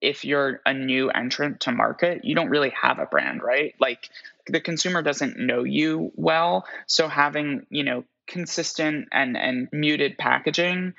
if 0.00 0.24
you're 0.24 0.60
a 0.66 0.74
new 0.74 1.10
entrant 1.10 1.60
to 1.60 1.72
market, 1.72 2.24
you 2.24 2.34
don't 2.34 2.50
really 2.50 2.72
have 2.80 2.98
a 2.98 3.06
brand, 3.06 3.42
right? 3.42 3.74
Like 3.80 4.08
the 4.46 4.60
consumer 4.60 5.02
doesn't 5.02 5.38
know 5.38 5.64
you 5.64 6.12
well. 6.14 6.66
So 6.86 7.08
having, 7.08 7.66
you 7.70 7.84
know, 7.84 8.04
consistent 8.26 9.08
and 9.12 9.36
and 9.36 9.68
muted 9.72 10.16
packaging 10.16 10.94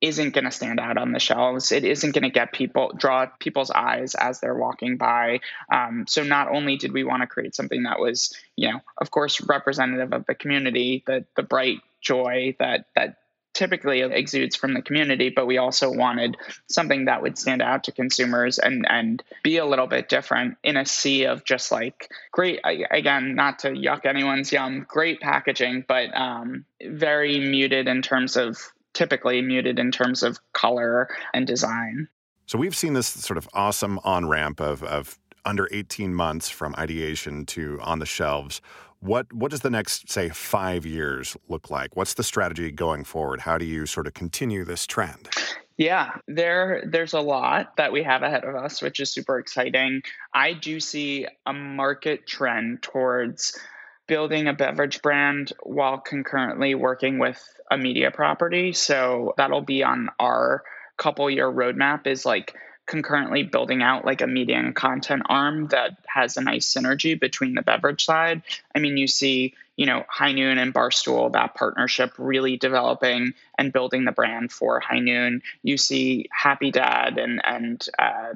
isn't 0.00 0.34
going 0.34 0.44
to 0.44 0.50
stand 0.50 0.80
out 0.80 0.96
on 0.96 1.12
the 1.12 1.18
shelves. 1.18 1.72
It 1.72 1.84
isn't 1.84 2.12
going 2.12 2.24
to 2.24 2.30
get 2.30 2.52
people 2.52 2.92
draw 2.96 3.26
people's 3.38 3.70
eyes 3.70 4.14
as 4.14 4.40
they're 4.40 4.54
walking 4.54 4.96
by. 4.96 5.40
Um, 5.70 6.06
so 6.08 6.22
not 6.22 6.48
only 6.48 6.76
did 6.76 6.92
we 6.92 7.04
want 7.04 7.22
to 7.22 7.26
create 7.26 7.54
something 7.54 7.82
that 7.82 8.00
was, 8.00 8.34
you 8.56 8.70
know, 8.70 8.80
of 8.98 9.10
course, 9.10 9.40
representative 9.42 10.12
of 10.12 10.26
the 10.26 10.34
community, 10.34 11.02
the 11.06 11.24
the 11.36 11.42
bright 11.42 11.80
joy 12.00 12.56
that 12.58 12.86
that 12.96 13.16
typically 13.52 14.00
exudes 14.00 14.56
from 14.56 14.74
the 14.74 14.80
community, 14.82 15.28
but 15.28 15.46
we 15.46 15.58
also 15.58 15.92
wanted 15.92 16.36
something 16.68 17.06
that 17.06 17.20
would 17.20 17.36
stand 17.36 17.60
out 17.60 17.84
to 17.84 17.92
consumers 17.92 18.58
and 18.58 18.86
and 18.88 19.22
be 19.42 19.58
a 19.58 19.66
little 19.66 19.86
bit 19.86 20.08
different 20.08 20.56
in 20.62 20.76
a 20.76 20.86
sea 20.86 21.24
of 21.24 21.44
just 21.44 21.70
like 21.70 22.10
great 22.32 22.60
again, 22.64 23.34
not 23.34 23.60
to 23.60 23.70
yuck 23.70 24.06
anyone's 24.06 24.52
yum, 24.52 24.86
great 24.88 25.20
packaging, 25.20 25.84
but 25.86 26.16
um, 26.16 26.64
very 26.82 27.38
muted 27.38 27.88
in 27.88 28.02
terms 28.02 28.36
of 28.36 28.58
typically 28.94 29.40
muted 29.42 29.78
in 29.78 29.90
terms 29.90 30.22
of 30.22 30.38
color 30.52 31.08
and 31.34 31.46
design. 31.46 32.08
So 32.46 32.58
we've 32.58 32.76
seen 32.76 32.94
this 32.94 33.06
sort 33.06 33.38
of 33.38 33.48
awesome 33.54 34.00
on 34.02 34.28
ramp 34.28 34.60
of, 34.60 34.82
of 34.82 35.18
under 35.44 35.68
18 35.72 36.14
months 36.14 36.48
from 36.48 36.74
ideation 36.76 37.46
to 37.46 37.78
on 37.82 37.98
the 37.98 38.06
shelves. 38.06 38.60
What 39.00 39.32
what 39.32 39.50
does 39.50 39.60
the 39.60 39.70
next 39.70 40.10
say 40.10 40.28
five 40.28 40.84
years 40.84 41.36
look 41.48 41.70
like? 41.70 41.96
What's 41.96 42.14
the 42.14 42.22
strategy 42.22 42.70
going 42.70 43.04
forward? 43.04 43.40
How 43.40 43.56
do 43.56 43.64
you 43.64 43.86
sort 43.86 44.06
of 44.06 44.14
continue 44.14 44.64
this 44.64 44.86
trend? 44.86 45.30
Yeah, 45.78 46.16
there 46.28 46.84
there's 46.86 47.14
a 47.14 47.20
lot 47.20 47.76
that 47.78 47.92
we 47.92 48.02
have 48.02 48.22
ahead 48.22 48.44
of 48.44 48.54
us, 48.54 48.82
which 48.82 49.00
is 49.00 49.10
super 49.10 49.38
exciting. 49.38 50.02
I 50.34 50.52
do 50.52 50.78
see 50.80 51.26
a 51.46 51.54
market 51.54 52.26
trend 52.26 52.82
towards 52.82 53.58
building 54.10 54.48
a 54.48 54.52
beverage 54.52 55.02
brand 55.02 55.52
while 55.62 55.98
concurrently 55.98 56.74
working 56.74 57.20
with 57.20 57.40
a 57.70 57.78
media 57.78 58.10
property. 58.10 58.72
So 58.72 59.34
that'll 59.36 59.60
be 59.60 59.84
on 59.84 60.10
our 60.18 60.64
couple 60.96 61.30
year 61.30 61.46
roadmap 61.46 62.08
is 62.08 62.26
like 62.26 62.56
concurrently 62.86 63.44
building 63.44 63.82
out 63.84 64.04
like 64.04 64.20
a 64.20 64.26
media 64.26 64.58
and 64.58 64.74
content 64.74 65.22
arm 65.26 65.68
that 65.68 65.96
has 66.08 66.36
a 66.36 66.42
nice 66.42 66.74
synergy 66.74 67.18
between 67.18 67.54
the 67.54 67.62
beverage 67.62 68.04
side. 68.04 68.42
I 68.74 68.80
mean, 68.80 68.96
you 68.96 69.06
see, 69.06 69.54
you 69.76 69.86
know, 69.86 70.02
High 70.08 70.32
Noon 70.32 70.58
and 70.58 70.74
Barstool, 70.74 71.32
that 71.34 71.54
partnership 71.54 72.12
really 72.18 72.56
developing 72.56 73.34
and 73.56 73.72
building 73.72 74.04
the 74.04 74.12
brand 74.12 74.50
for 74.50 74.80
High 74.80 74.98
Noon. 74.98 75.42
You 75.62 75.76
see 75.76 76.26
Happy 76.32 76.72
Dad 76.72 77.16
and 77.16 77.40
and 77.44 77.86
uh, 77.96 78.34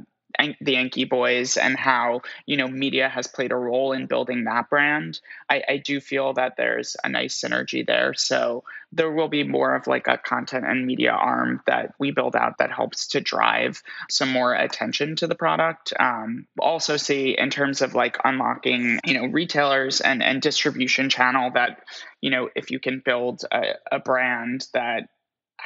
the 0.60 0.72
Yankee 0.72 1.04
Boys 1.04 1.56
and 1.56 1.76
how 1.76 2.22
you 2.46 2.56
know 2.56 2.68
media 2.68 3.08
has 3.08 3.26
played 3.26 3.52
a 3.52 3.56
role 3.56 3.92
in 3.92 4.06
building 4.06 4.44
that 4.44 4.70
brand. 4.70 5.20
I, 5.48 5.62
I 5.68 5.76
do 5.78 6.00
feel 6.00 6.34
that 6.34 6.56
there's 6.56 6.96
a 7.02 7.08
nice 7.08 7.40
synergy 7.40 7.86
there. 7.86 8.14
So 8.14 8.64
there 8.92 9.10
will 9.10 9.28
be 9.28 9.42
more 9.44 9.74
of 9.74 9.86
like 9.86 10.06
a 10.06 10.18
content 10.18 10.64
and 10.64 10.86
media 10.86 11.10
arm 11.10 11.60
that 11.66 11.94
we 11.98 12.12
build 12.12 12.36
out 12.36 12.58
that 12.58 12.70
helps 12.70 13.08
to 13.08 13.20
drive 13.20 13.82
some 14.08 14.30
more 14.30 14.54
attention 14.54 15.16
to 15.16 15.26
the 15.26 15.34
product. 15.34 15.92
Um, 15.98 16.46
also 16.58 16.96
see 16.96 17.36
in 17.36 17.50
terms 17.50 17.82
of 17.82 17.94
like 17.94 18.18
unlocking 18.24 19.00
you 19.04 19.14
know 19.14 19.26
retailers 19.26 20.00
and 20.00 20.22
and 20.22 20.40
distribution 20.40 21.10
channel 21.10 21.50
that 21.54 21.82
you 22.20 22.30
know 22.30 22.48
if 22.54 22.70
you 22.70 22.78
can 22.78 23.02
build 23.04 23.44
a, 23.52 23.74
a 23.90 23.98
brand 23.98 24.66
that 24.72 25.08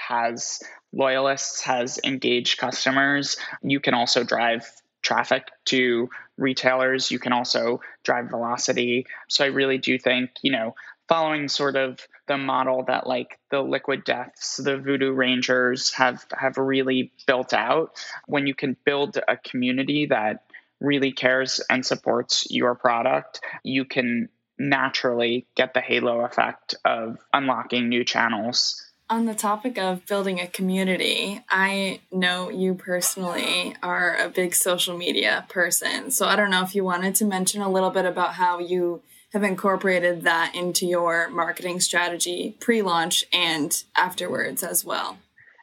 has 0.08 0.60
loyalists, 0.92 1.62
has 1.62 2.00
engaged 2.02 2.58
customers. 2.58 3.36
You 3.62 3.78
can 3.80 3.94
also 3.94 4.24
drive 4.24 4.66
traffic 5.02 5.48
to 5.66 6.08
retailers. 6.36 7.10
You 7.10 7.18
can 7.18 7.32
also 7.32 7.80
drive 8.04 8.30
velocity. 8.30 9.06
So 9.28 9.44
I 9.44 9.48
really 9.48 9.78
do 9.78 9.98
think, 9.98 10.30
you 10.42 10.52
know, 10.52 10.74
following 11.08 11.48
sort 11.48 11.76
of 11.76 11.98
the 12.26 12.38
model 12.38 12.84
that 12.84 13.06
like 13.06 13.38
the 13.50 13.60
liquid 13.60 14.04
deaths, 14.04 14.56
the 14.56 14.78
voodoo 14.78 15.12
rangers 15.12 15.92
have 15.94 16.24
have 16.36 16.58
really 16.58 17.12
built 17.26 17.52
out, 17.52 17.98
when 18.26 18.46
you 18.46 18.54
can 18.54 18.76
build 18.84 19.18
a 19.28 19.36
community 19.36 20.06
that 20.06 20.44
really 20.80 21.12
cares 21.12 21.60
and 21.70 21.84
supports 21.84 22.46
your 22.50 22.74
product, 22.74 23.40
you 23.62 23.84
can 23.84 24.28
naturally 24.58 25.46
get 25.54 25.74
the 25.74 25.80
halo 25.80 26.24
effect 26.24 26.74
of 26.84 27.18
unlocking 27.32 27.88
new 27.88 28.04
channels 28.04 28.87
on 29.10 29.24
the 29.24 29.34
topic 29.34 29.78
of 29.78 30.04
building 30.06 30.40
a 30.40 30.46
community, 30.46 31.42
I 31.48 32.00
know 32.12 32.50
you 32.50 32.74
personally 32.74 33.74
are 33.82 34.16
a 34.16 34.28
big 34.28 34.54
social 34.54 34.96
media 34.96 35.46
person. 35.48 36.10
So 36.10 36.26
I 36.26 36.36
don't 36.36 36.50
know 36.50 36.62
if 36.62 36.74
you 36.74 36.84
wanted 36.84 37.14
to 37.16 37.24
mention 37.24 37.62
a 37.62 37.70
little 37.70 37.90
bit 37.90 38.04
about 38.04 38.34
how 38.34 38.58
you 38.58 39.02
have 39.32 39.42
incorporated 39.42 40.22
that 40.22 40.54
into 40.54 40.86
your 40.86 41.28
marketing 41.28 41.80
strategy 41.80 42.56
pre 42.60 42.82
launch 42.82 43.24
and 43.32 43.82
afterwards 43.94 44.62
as 44.62 44.84
well. 44.84 45.18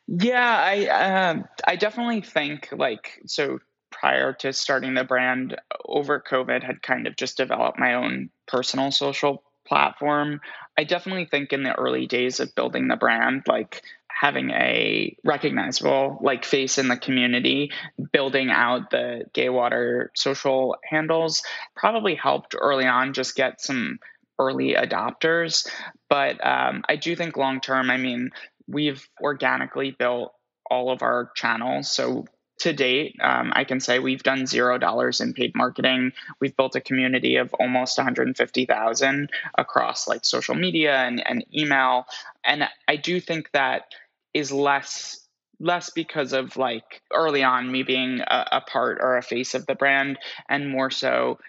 Yeah, 0.08 0.62
I 0.64 0.86
uh, 0.88 1.44
I 1.68 1.76
definitely 1.76 2.22
think 2.22 2.70
like 2.72 3.22
so 3.26 3.60
prior 3.92 4.34
to 4.34 4.54
starting 4.54 4.94
the 4.94 5.04
brand 5.04 5.56
over 5.86 6.22
COVID 6.22 6.64
had 6.64 6.82
kind 6.82 7.08
of 7.08 7.16
just 7.16 7.38
developed 7.38 7.80
my 7.80 7.96
own 7.96 8.30
personal 8.48 8.92
social 8.92 9.42
platform. 9.66 10.42
I 10.78 10.84
definitely 10.84 11.26
think 11.26 11.54
in 11.54 11.64
the 11.64 11.74
early 11.74 12.08
days 12.08 12.40
of 12.40 12.56
building 12.56 12.88
the 12.88 12.96
brand, 12.96 13.44
like 13.48 13.82
having 14.08 14.52
a 14.52 15.16
recognizable 15.24 16.18
like 16.22 16.46
face 16.46 16.78
in 16.78 16.88
the 16.88 16.98
community, 16.98 17.72
building 18.14 18.50
out 18.50 18.90
the 18.90 19.26
Gaywater 19.34 20.08
social 20.16 20.78
handles 20.90 21.44
probably 21.76 22.16
helped 22.16 22.56
early 22.60 22.86
on 22.86 23.14
just 23.14 23.36
get 23.36 23.60
some 23.60 24.00
early 24.40 24.74
adopters. 24.74 25.68
But 26.10 26.46
um, 26.46 26.84
I 26.88 26.96
do 26.96 27.16
think 27.16 27.36
long 27.36 27.60
term, 27.60 27.92
I 27.92 27.98
mean, 27.98 28.32
we've 28.68 29.08
organically 29.22 29.92
built 29.92 30.34
all 30.70 30.92
of 30.92 31.02
our 31.02 31.32
channels. 31.36 31.92
So 31.92 32.26
to 32.60 32.74
date, 32.74 33.16
um, 33.22 33.52
I 33.56 33.64
can 33.64 33.80
say 33.80 34.00
we've 34.00 34.24
done 34.24 34.48
zero 34.48 34.78
dollars 34.78 35.20
in 35.20 35.34
paid 35.34 35.56
marketing. 35.56 36.14
We've 36.40 36.56
built 36.56 36.76
a 36.76 36.82
community 36.82 37.36
of 37.36 37.54
almost 37.56 37.98
150,000 37.98 39.30
across 39.58 40.08
like 40.08 40.24
social 40.24 40.56
media 40.56 40.96
and, 40.96 41.26
and 41.28 41.46
email. 41.54 42.06
And 42.44 42.68
I 42.88 42.96
do 42.96 43.20
think 43.20 43.52
that 43.52 43.94
is 44.34 44.52
less 44.52 45.22
less 45.60 45.90
because 45.90 46.34
of 46.34 46.58
like 46.58 47.02
early 47.14 47.42
on 47.42 47.72
me 47.72 47.84
being 47.84 48.20
a, 48.20 48.48
a 48.54 48.62
part 48.62 48.98
or 49.00 49.16
a 49.16 49.22
face 49.22 49.54
of 49.54 49.66
the 49.66 49.76
brand, 49.76 50.18
and 50.50 50.70
more 50.70 50.92
so 50.92 51.40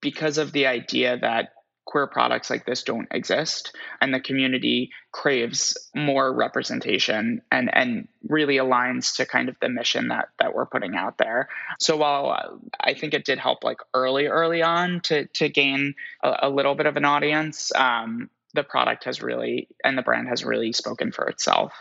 because 0.00 0.38
of 0.38 0.52
the 0.52 0.66
idea 0.66 1.16
that 1.18 1.52
queer 1.84 2.06
products 2.06 2.48
like 2.48 2.64
this 2.64 2.82
don't 2.84 3.08
exist 3.10 3.76
and 4.00 4.14
the 4.14 4.20
community 4.20 4.90
craves 5.10 5.76
more 5.94 6.32
representation 6.32 7.42
and 7.50 7.74
and 7.74 8.08
really 8.28 8.56
aligns 8.56 9.16
to 9.16 9.26
kind 9.26 9.48
of 9.48 9.56
the 9.60 9.68
mission 9.68 10.08
that 10.08 10.28
that 10.38 10.54
we're 10.54 10.66
putting 10.66 10.94
out 10.94 11.18
there. 11.18 11.48
So 11.78 11.96
while 11.96 12.30
uh, 12.30 12.56
i 12.80 12.94
think 12.94 13.14
it 13.14 13.24
did 13.24 13.38
help 13.38 13.64
like 13.64 13.78
early 13.94 14.26
early 14.26 14.62
on 14.62 15.00
to 15.02 15.26
to 15.26 15.48
gain 15.48 15.94
a, 16.22 16.34
a 16.42 16.50
little 16.50 16.74
bit 16.74 16.86
of 16.86 16.96
an 16.96 17.04
audience 17.04 17.72
um, 17.74 18.30
the 18.54 18.62
product 18.62 19.04
has 19.04 19.22
really 19.22 19.68
and 19.84 19.98
the 19.98 20.02
brand 20.02 20.28
has 20.28 20.44
really 20.44 20.72
spoken 20.72 21.10
for 21.10 21.26
itself. 21.26 21.72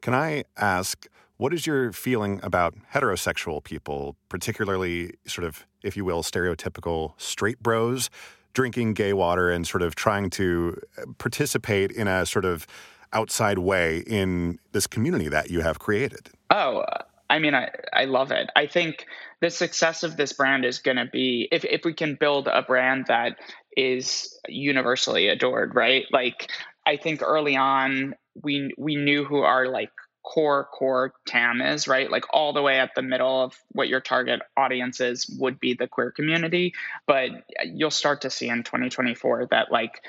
Can 0.00 0.14
i 0.14 0.44
ask 0.56 1.08
what 1.38 1.54
is 1.54 1.66
your 1.66 1.92
feeling 1.92 2.40
about 2.42 2.74
heterosexual 2.94 3.62
people 3.62 4.16
particularly 4.28 5.14
sort 5.26 5.44
of 5.44 5.66
if 5.82 5.96
you 5.96 6.04
will 6.04 6.22
stereotypical 6.22 7.12
straight 7.16 7.60
bros 7.62 8.10
drinking 8.54 8.94
gay 8.94 9.12
water 9.12 9.50
and 9.50 9.66
sort 9.66 9.82
of 9.82 9.94
trying 9.94 10.30
to 10.30 10.80
uh, 10.96 11.02
participate 11.18 11.90
in 11.92 12.08
a 12.08 12.26
sort 12.26 12.44
of 12.44 12.66
outside 13.12 13.58
way 13.58 13.98
in 14.06 14.58
this 14.72 14.86
community 14.86 15.28
that 15.28 15.50
you 15.50 15.60
have 15.60 15.78
created? 15.78 16.30
Oh, 16.50 16.84
I 17.30 17.38
mean, 17.38 17.54
I, 17.54 17.70
I 17.92 18.04
love 18.04 18.30
it. 18.30 18.50
I 18.56 18.66
think 18.66 19.06
the 19.40 19.50
success 19.50 20.02
of 20.02 20.16
this 20.16 20.32
brand 20.32 20.64
is 20.64 20.78
going 20.78 20.96
to 20.96 21.06
be 21.06 21.48
if, 21.52 21.64
if 21.64 21.84
we 21.84 21.92
can 21.92 22.16
build 22.18 22.48
a 22.48 22.62
brand 22.62 23.06
that 23.08 23.36
is 23.76 24.36
universally 24.48 25.28
adored, 25.28 25.74
right? 25.74 26.04
Like, 26.10 26.50
I 26.86 26.96
think 26.96 27.22
early 27.22 27.56
on, 27.56 28.14
we 28.42 28.72
we 28.78 28.96
knew 28.96 29.24
who 29.24 29.38
our 29.38 29.68
like 29.68 29.90
core 30.28 30.68
core 30.70 31.14
tam 31.26 31.62
is 31.62 31.88
right? 31.88 32.10
Like 32.10 32.24
all 32.34 32.52
the 32.52 32.60
way 32.60 32.78
at 32.78 32.94
the 32.94 33.00
middle 33.00 33.44
of 33.44 33.54
what 33.72 33.88
your 33.88 34.00
target 34.00 34.40
audience 34.58 35.00
is 35.00 35.26
would 35.38 35.58
be 35.58 35.72
the 35.72 35.88
queer 35.88 36.10
community. 36.10 36.74
But 37.06 37.30
you'll 37.64 37.90
start 37.90 38.22
to 38.22 38.30
see 38.30 38.48
in 38.48 38.62
2024 38.62 39.48
that 39.52 39.72
like 39.72 40.02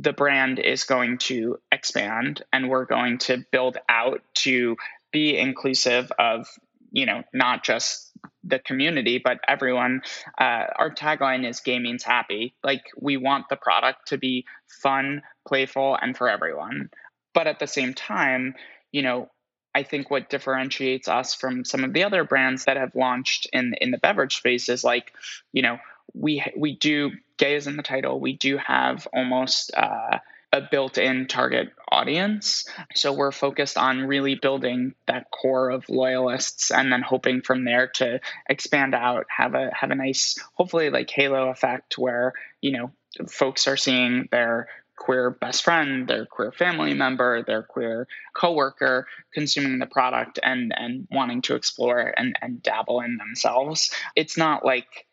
the 0.00 0.12
brand 0.12 0.58
is 0.58 0.82
going 0.82 1.18
to 1.18 1.58
expand 1.70 2.42
and 2.52 2.68
we're 2.68 2.86
going 2.86 3.18
to 3.18 3.44
build 3.52 3.78
out 3.88 4.22
to 4.34 4.76
be 5.12 5.38
inclusive 5.38 6.10
of 6.18 6.48
you 6.90 7.06
know 7.06 7.22
not 7.32 7.62
just 7.62 8.10
the 8.42 8.58
community 8.58 9.18
but 9.24 9.38
everyone. 9.46 10.02
Uh, 10.36 10.64
our 10.76 10.92
tagline 10.92 11.48
is 11.48 11.60
gay 11.60 11.78
means 11.78 12.02
happy. 12.02 12.52
Like 12.64 12.82
we 13.00 13.16
want 13.16 13.48
the 13.48 13.56
product 13.56 14.08
to 14.08 14.18
be 14.18 14.44
fun 14.66 15.22
playful 15.46 15.96
and 16.02 16.16
for 16.16 16.28
everyone. 16.28 16.90
But 17.32 17.46
at 17.46 17.60
the 17.60 17.68
same 17.68 17.94
time 17.94 18.56
you 18.90 19.02
know 19.02 19.30
I 19.74 19.82
think 19.82 20.10
what 20.10 20.28
differentiates 20.28 21.08
us 21.08 21.34
from 21.34 21.64
some 21.64 21.84
of 21.84 21.92
the 21.92 22.04
other 22.04 22.24
brands 22.24 22.66
that 22.66 22.76
have 22.76 22.94
launched 22.94 23.48
in 23.52 23.74
in 23.80 23.90
the 23.90 23.98
beverage 23.98 24.36
space 24.36 24.68
is 24.68 24.84
like, 24.84 25.12
you 25.52 25.62
know, 25.62 25.78
we 26.14 26.44
we 26.56 26.76
do 26.76 27.12
gay 27.38 27.54
is 27.56 27.66
in 27.66 27.76
the 27.76 27.82
title. 27.82 28.20
We 28.20 28.34
do 28.34 28.58
have 28.58 29.08
almost 29.12 29.72
uh, 29.74 30.18
a 30.52 30.60
built-in 30.60 31.26
target 31.26 31.72
audience. 31.90 32.68
So 32.94 33.12
we're 33.12 33.32
focused 33.32 33.78
on 33.78 34.06
really 34.06 34.34
building 34.34 34.94
that 35.06 35.30
core 35.30 35.70
of 35.70 35.88
loyalists 35.88 36.70
and 36.70 36.92
then 36.92 37.00
hoping 37.00 37.40
from 37.40 37.64
there 37.64 37.88
to 37.94 38.20
expand 38.48 38.94
out, 38.94 39.26
have 39.34 39.54
a 39.54 39.70
have 39.74 39.90
a 39.90 39.94
nice, 39.94 40.38
hopefully 40.54 40.90
like 40.90 41.08
halo 41.08 41.48
effect 41.48 41.96
where, 41.96 42.34
you 42.60 42.72
know, 42.72 42.92
folks 43.28 43.66
are 43.66 43.76
seeing 43.78 44.28
their 44.30 44.68
queer 45.02 45.30
best 45.30 45.64
friend, 45.64 46.06
their 46.06 46.26
queer 46.26 46.52
family 46.52 46.94
member, 46.94 47.42
their 47.42 47.64
queer 47.64 48.06
coworker 48.34 49.08
consuming 49.34 49.80
the 49.80 49.86
product 49.86 50.38
and 50.42 50.72
and 50.76 51.08
wanting 51.10 51.42
to 51.42 51.56
explore 51.56 52.14
and, 52.16 52.38
and 52.40 52.62
dabble 52.62 53.00
in 53.00 53.16
themselves. 53.16 53.92
It's 54.14 54.36
not 54.36 54.64
like 54.64 55.06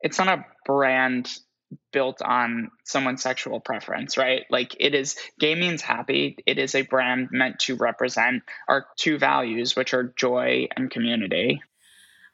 it's 0.00 0.18
not 0.18 0.28
a 0.28 0.44
brand 0.64 1.30
built 1.92 2.22
on 2.22 2.70
someone's 2.84 3.22
sexual 3.22 3.60
preference, 3.60 4.16
right? 4.16 4.44
Like 4.50 4.76
it 4.80 4.94
is 4.94 5.16
gay 5.38 5.54
means 5.54 5.80
happy. 5.80 6.36
It 6.46 6.58
is 6.58 6.74
a 6.74 6.82
brand 6.82 7.28
meant 7.30 7.60
to 7.60 7.76
represent 7.76 8.42
our 8.68 8.86
two 8.96 9.16
values, 9.18 9.76
which 9.76 9.94
are 9.94 10.12
joy 10.16 10.68
and 10.76 10.90
community. 10.90 11.62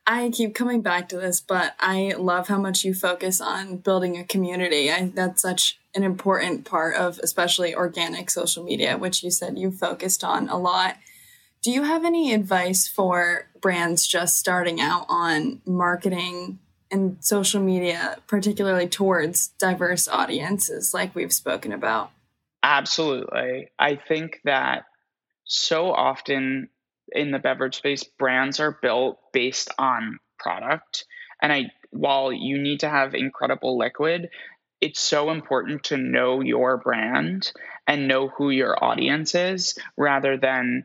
I 0.06 0.30
keep 0.30 0.54
coming 0.54 0.82
back 0.82 1.08
to 1.10 1.16
this, 1.16 1.40
but 1.40 1.74
I 1.78 2.14
love 2.18 2.48
how 2.48 2.58
much 2.58 2.84
you 2.84 2.92
focus 2.92 3.40
on 3.40 3.76
building 3.76 4.18
a 4.18 4.24
community. 4.24 4.90
I, 4.90 5.12
that's 5.14 5.42
such 5.42 5.78
an 5.94 6.02
important 6.02 6.64
part 6.64 6.96
of 6.96 7.20
especially 7.22 7.74
organic 7.74 8.30
social 8.30 8.64
media, 8.64 8.98
which 8.98 9.22
you 9.22 9.30
said 9.30 9.58
you 9.58 9.70
focused 9.70 10.24
on 10.24 10.48
a 10.48 10.58
lot. 10.58 10.96
Do 11.62 11.70
you 11.70 11.84
have 11.84 12.04
any 12.04 12.32
advice 12.32 12.88
for 12.88 13.48
brands 13.60 14.06
just 14.06 14.36
starting 14.36 14.80
out 14.80 15.06
on 15.08 15.62
marketing 15.64 16.58
and 16.90 17.16
social 17.20 17.60
media, 17.60 18.18
particularly 18.26 18.88
towards 18.88 19.48
diverse 19.58 20.08
audiences, 20.08 20.92
like 20.92 21.14
we've 21.14 21.32
spoken 21.32 21.72
about? 21.72 22.10
Absolutely. 22.64 23.70
I 23.78 23.96
think 23.96 24.40
that 24.44 24.84
so 25.44 25.92
often 25.92 26.68
in 27.10 27.30
the 27.30 27.38
beverage 27.38 27.76
space, 27.76 28.04
brands 28.04 28.60
are 28.60 28.78
built 28.80 29.18
based 29.32 29.70
on 29.78 30.18
product. 30.38 31.04
And 31.40 31.52
I, 31.52 31.72
while 31.90 32.32
you 32.32 32.58
need 32.58 32.80
to 32.80 32.88
have 32.88 33.14
incredible 33.14 33.76
liquid, 33.78 34.30
it's 34.80 35.00
so 35.00 35.30
important 35.30 35.84
to 35.84 35.96
know 35.96 36.40
your 36.40 36.76
brand 36.76 37.52
and 37.86 38.08
know 38.08 38.28
who 38.28 38.50
your 38.50 38.82
audience 38.82 39.34
is 39.34 39.78
rather 39.96 40.36
than 40.36 40.84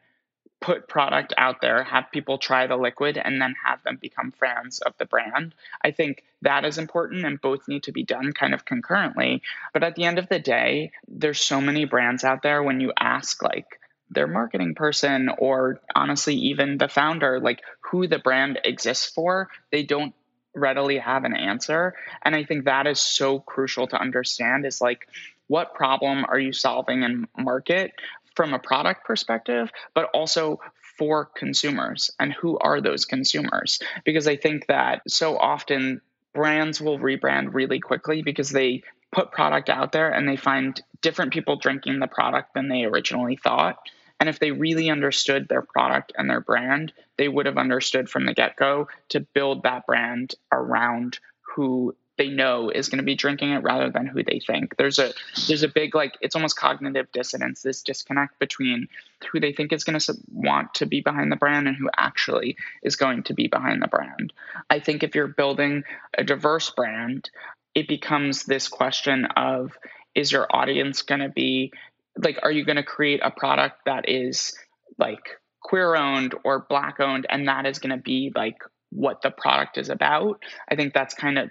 put 0.60 0.88
product 0.88 1.34
out 1.38 1.62
there, 1.62 1.84
have 1.84 2.12
people 2.12 2.38
try 2.38 2.66
the 2.66 2.76
liquid, 2.76 3.18
and 3.18 3.40
then 3.40 3.54
have 3.64 3.84
them 3.84 3.98
become 4.02 4.32
fans 4.32 4.80
of 4.80 4.94
the 4.98 5.06
brand. 5.06 5.54
I 5.84 5.92
think 5.92 6.24
that 6.42 6.66
is 6.66 6.80
important 6.80 7.26
and 7.26 7.40
both 7.40 7.68
need 7.68 7.84
to 7.84 7.92
be 7.92 8.04
done 8.04 8.34
kind 8.34 8.54
of 8.54 8.66
concurrently. 8.66 9.44
But 9.74 9.84
at 9.84 9.96
the 9.96 10.06
end 10.06 10.18
of 10.18 10.30
the 10.30 10.40
day, 10.40 10.92
there's 11.08 11.40
so 11.40 11.62
many 11.62 11.86
brands 11.86 12.24
out 12.24 12.42
there 12.42 12.64
when 12.64 12.80
you 12.80 12.92
ask, 13.00 13.44
like, 13.44 13.80
their 14.10 14.28
marketing 14.28 14.76
person 14.76 15.30
or 15.38 15.80
honestly 15.96 16.36
even 16.36 16.78
the 16.78 16.88
founder 16.88 17.40
like 17.40 17.62
who 17.82 18.08
the 18.08 18.20
brand 18.20 18.60
exists 18.64 19.10
for 19.10 19.50
they 19.72 19.84
don't 19.84 20.14
readily 20.54 20.98
have 20.98 21.24
an 21.24 21.36
answer 21.36 21.94
and 22.24 22.36
i 22.36 22.44
think 22.44 22.66
that 22.66 22.88
is 22.88 23.00
so 23.00 23.40
crucial 23.40 23.86
to 23.88 24.00
understand 24.00 24.66
is 24.66 24.82
like 24.82 25.08
what 25.48 25.74
problem 25.74 26.26
are 26.26 26.40
you 26.40 26.54
solving 26.54 27.04
in 27.04 27.28
market 27.38 27.94
from 28.38 28.54
a 28.54 28.60
product 28.60 29.04
perspective, 29.04 29.72
but 29.96 30.06
also 30.14 30.60
for 30.98 31.26
consumers 31.26 32.12
and 32.20 32.32
who 32.32 32.58
are 32.60 32.80
those 32.82 33.06
consumers? 33.06 33.80
Because 34.06 34.28
I 34.28 34.36
think 34.38 34.68
that 34.68 35.02
so 35.08 35.38
often 35.38 36.02
brands 36.34 36.80
will 36.80 37.00
rebrand 37.00 37.54
really 37.54 37.80
quickly 37.80 38.22
because 38.22 38.52
they 38.52 38.84
put 39.12 39.32
product 39.32 39.70
out 39.70 39.92
there 39.92 40.10
and 40.10 40.28
they 40.28 40.36
find 40.36 40.80
different 41.02 41.34
people 41.34 41.56
drinking 41.56 42.00
the 42.00 42.08
product 42.08 42.54
than 42.54 42.70
they 42.70 42.84
originally 42.84 43.38
thought. 43.38 43.80
And 44.20 44.30
if 44.30 44.40
they 44.40 44.52
really 44.52 44.90
understood 44.90 45.48
their 45.48 45.62
product 45.62 46.14
and 46.18 46.30
their 46.30 46.42
brand, 46.42 46.94
they 47.18 47.28
would 47.28 47.46
have 47.46 47.58
understood 47.58 48.10
from 48.10 48.26
the 48.26 48.34
get 48.34 48.56
go 48.56 48.88
to 49.10 49.20
build 49.20 49.64
that 49.64 49.86
brand 49.86 50.36
around 50.52 51.20
who 51.42 51.96
they 52.18 52.30
know 52.30 52.70
is 52.70 52.90
going 52.90 52.98
to 52.98 53.06
be 53.06 53.16
drinking 53.16 53.52
it 53.52 53.64
rather 53.64 53.90
than 53.90 54.08
who 54.08 54.24
they 54.24 54.40
think. 54.40 54.76
There's 54.78 55.00
a 55.00 55.14
there's 55.48 55.64
a 55.64 55.68
big 55.68 55.96
like 55.96 56.16
it's 56.20 56.36
almost 56.36 56.58
cognitive 56.58 57.12
dissonance 57.12 57.62
this 57.62 57.84
disconnect 57.84 58.40
between 58.40 58.88
who 59.32 59.40
they 59.40 59.54
think 59.54 59.72
is 59.72 59.84
going 59.84 60.00
to 60.00 60.14
want 60.32 60.74
to 60.76 60.86
be 60.86 61.02
behind 61.02 61.32
the 61.32 61.36
brand 61.36 61.68
and 61.68 61.78
who 61.78 61.90
actually 61.96 62.58
is 62.84 62.96
going 62.96 63.24
to 63.24 63.34
be 63.34 63.48
behind 63.48 63.82
the 63.82 63.88
brand. 63.88 64.34
I 64.70 64.80
think 64.80 65.04
if 65.04 65.16
you're 65.16 65.28
building 65.28 65.84
a 66.18 66.24
diverse 66.24 66.70
brand, 66.72 67.30
it 67.76 67.88
becomes 67.88 68.44
this 68.44 68.68
question 68.68 69.26
of 69.26 69.78
is 70.16 70.32
your 70.32 70.48
audience 70.50 71.04
going 71.04 71.22
to 71.22 71.30
be 71.30 71.72
like 72.18 72.40
are 72.44 72.52
you 72.52 72.66
going 72.66 72.78
to 72.78 72.84
create 72.84 73.22
a 73.24 73.32
product 73.32 73.82
that 73.86 74.10
is 74.10 74.58
like 74.98 75.40
queer 75.62 75.96
owned 75.96 76.36
or 76.44 76.66
black 76.70 77.00
owned 77.00 77.26
and 77.30 77.48
that 77.48 77.66
is 77.66 77.80
going 77.80 77.96
to 77.96 78.02
be 78.02 78.32
like 78.36 78.58
what 78.90 79.22
the 79.22 79.32
product 79.32 79.78
is 79.78 79.90
about. 79.90 80.42
I 80.70 80.76
think 80.76 80.94
that's 80.94 81.14
kind 81.14 81.38
of 81.38 81.50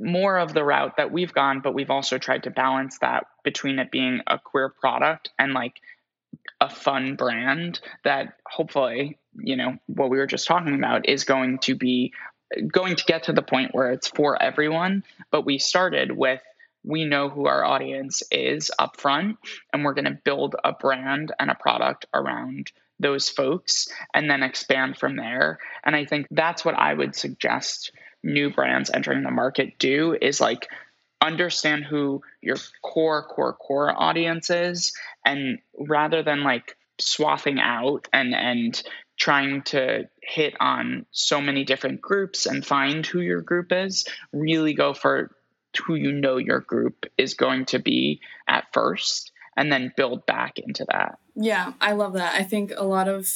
more 0.00 0.38
of 0.38 0.52
the 0.52 0.64
route 0.64 0.96
that 0.96 1.12
we've 1.12 1.32
gone, 1.32 1.60
but 1.60 1.74
we've 1.74 1.90
also 1.90 2.18
tried 2.18 2.44
to 2.44 2.50
balance 2.50 2.98
that 3.00 3.26
between 3.44 3.78
it 3.78 3.90
being 3.90 4.20
a 4.26 4.38
queer 4.38 4.68
product 4.68 5.30
and 5.38 5.52
like 5.52 5.74
a 6.60 6.68
fun 6.68 7.16
brand 7.16 7.80
that 8.04 8.34
hopefully, 8.46 9.18
you 9.34 9.56
know, 9.56 9.76
what 9.86 10.10
we 10.10 10.18
were 10.18 10.26
just 10.26 10.46
talking 10.46 10.74
about 10.74 11.08
is 11.08 11.24
going 11.24 11.58
to 11.60 11.74
be 11.74 12.12
going 12.66 12.96
to 12.96 13.04
get 13.04 13.24
to 13.24 13.32
the 13.32 13.42
point 13.42 13.74
where 13.74 13.92
it's 13.92 14.08
for 14.08 14.40
everyone. 14.40 15.04
But 15.30 15.44
we 15.46 15.58
started 15.58 16.10
with 16.10 16.40
we 16.84 17.04
know 17.04 17.28
who 17.28 17.46
our 17.46 17.64
audience 17.64 18.22
is 18.30 18.70
up 18.78 19.00
front, 19.00 19.36
and 19.72 19.84
we're 19.84 19.94
going 19.94 20.04
to 20.04 20.18
build 20.24 20.56
a 20.64 20.72
brand 20.72 21.32
and 21.38 21.50
a 21.50 21.54
product 21.54 22.06
around 22.14 22.72
those 23.00 23.28
folks 23.28 23.88
and 24.14 24.28
then 24.28 24.42
expand 24.42 24.96
from 24.96 25.16
there. 25.16 25.58
And 25.84 25.94
I 25.94 26.04
think 26.04 26.26
that's 26.30 26.64
what 26.64 26.74
I 26.74 26.94
would 26.94 27.14
suggest 27.14 27.92
new 28.22 28.50
brands 28.52 28.90
entering 28.92 29.22
the 29.22 29.30
market 29.30 29.78
do 29.78 30.16
is 30.20 30.40
like 30.40 30.68
understand 31.20 31.84
who 31.84 32.22
your 32.40 32.56
core 32.82 33.24
core 33.24 33.54
core 33.54 33.92
audience 33.96 34.50
is 34.50 34.92
and 35.24 35.58
rather 35.78 36.22
than 36.22 36.42
like 36.42 36.76
swathing 37.00 37.60
out 37.60 38.08
and 38.12 38.34
and 38.34 38.82
trying 39.18 39.62
to 39.62 40.08
hit 40.22 40.54
on 40.60 41.04
so 41.10 41.40
many 41.40 41.64
different 41.64 42.00
groups 42.00 42.46
and 42.46 42.64
find 42.64 43.04
who 43.04 43.20
your 43.20 43.40
group 43.40 43.72
is 43.72 44.06
really 44.32 44.74
go 44.74 44.94
for 44.94 45.32
who 45.86 45.94
you 45.94 46.12
know 46.12 46.36
your 46.36 46.60
group 46.60 47.06
is 47.16 47.34
going 47.34 47.64
to 47.64 47.78
be 47.78 48.20
at 48.48 48.66
first 48.72 49.32
and 49.56 49.70
then 49.72 49.92
build 49.96 50.24
back 50.26 50.58
into 50.58 50.84
that 50.90 51.18
yeah 51.34 51.72
i 51.80 51.92
love 51.92 52.14
that 52.14 52.34
i 52.34 52.42
think 52.42 52.72
a 52.76 52.84
lot 52.84 53.08
of 53.08 53.28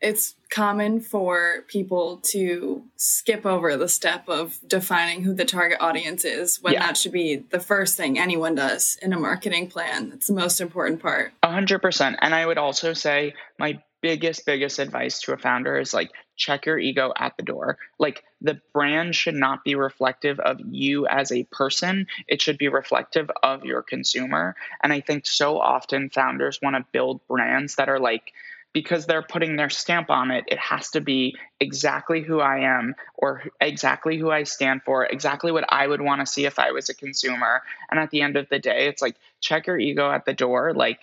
it's 0.00 0.36
common 0.50 1.00
for 1.00 1.64
people 1.66 2.18
to 2.22 2.84
skip 2.96 3.44
over 3.44 3.76
the 3.76 3.88
step 3.88 4.28
of 4.28 4.58
defining 4.66 5.22
who 5.22 5.34
the 5.34 5.44
target 5.44 5.78
audience 5.80 6.24
is 6.24 6.62
when 6.62 6.74
yeah. 6.74 6.86
that 6.86 6.96
should 6.96 7.12
be 7.12 7.36
the 7.36 7.60
first 7.60 7.96
thing 7.96 8.18
anyone 8.18 8.54
does 8.54 8.96
in 9.02 9.12
a 9.12 9.18
marketing 9.18 9.68
plan. 9.68 10.12
It's 10.14 10.28
the 10.28 10.34
most 10.34 10.60
important 10.60 11.02
part. 11.02 11.32
A 11.42 11.50
hundred 11.50 11.80
percent. 11.80 12.16
And 12.20 12.34
I 12.34 12.46
would 12.46 12.58
also 12.58 12.92
say 12.92 13.34
my 13.58 13.82
biggest, 14.00 14.46
biggest 14.46 14.78
advice 14.78 15.20
to 15.22 15.32
a 15.32 15.38
founder 15.38 15.78
is 15.78 15.92
like 15.92 16.10
check 16.36 16.66
your 16.66 16.78
ego 16.78 17.12
at 17.16 17.36
the 17.36 17.42
door. 17.42 17.78
Like 17.98 18.22
the 18.40 18.60
brand 18.72 19.14
should 19.14 19.34
not 19.34 19.64
be 19.64 19.74
reflective 19.74 20.38
of 20.38 20.60
you 20.60 21.06
as 21.06 21.32
a 21.32 21.44
person. 21.44 22.06
It 22.26 22.40
should 22.40 22.58
be 22.58 22.68
reflective 22.68 23.30
of 23.42 23.64
your 23.64 23.82
consumer. 23.82 24.54
And 24.82 24.92
I 24.92 25.00
think 25.00 25.26
so 25.26 25.58
often 25.58 26.10
founders 26.10 26.60
want 26.62 26.76
to 26.76 26.84
build 26.92 27.26
brands 27.26 27.76
that 27.76 27.88
are 27.88 27.98
like 27.98 28.32
because 28.72 29.06
they're 29.06 29.22
putting 29.22 29.56
their 29.56 29.70
stamp 29.70 30.10
on 30.10 30.30
it, 30.30 30.44
it 30.48 30.58
has 30.58 30.90
to 30.90 31.00
be 31.00 31.36
exactly 31.58 32.22
who 32.22 32.38
I 32.40 32.78
am 32.78 32.94
or 33.14 33.44
exactly 33.60 34.18
who 34.18 34.30
I 34.30 34.44
stand 34.44 34.82
for, 34.84 35.04
exactly 35.06 35.50
what 35.50 35.64
I 35.68 35.86
would 35.86 36.02
want 36.02 36.20
to 36.20 36.26
see 36.26 36.44
if 36.44 36.58
I 36.58 36.72
was 36.72 36.88
a 36.88 36.94
consumer. 36.94 37.62
And 37.90 37.98
at 37.98 38.10
the 38.10 38.20
end 38.20 38.36
of 38.36 38.48
the 38.50 38.58
day, 38.58 38.86
it's 38.86 39.02
like 39.02 39.16
check 39.40 39.66
your 39.66 39.78
ego 39.78 40.10
at 40.10 40.26
the 40.26 40.34
door. 40.34 40.74
Like 40.74 41.00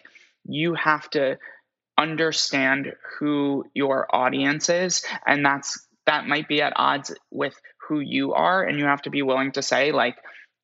you 0.48 0.76
have 0.76 1.10
to 1.12 1.40
understand 1.98 2.94
who 3.20 3.66
your 3.74 4.14
audience 4.14 4.70
is 4.70 5.04
and 5.26 5.46
that's 5.46 5.85
that 6.06 6.28
might 6.28 6.48
be 6.48 6.62
at 6.62 6.74
odds 6.76 7.14
with 7.32 7.60
who 7.88 8.00
you 8.00 8.34
are 8.34 8.64
and 8.64 8.80
you 8.80 8.86
have 8.86 9.02
to 9.02 9.10
be 9.10 9.22
willing 9.22 9.52
to 9.52 9.62
say 9.62 9.92
like 9.92 10.16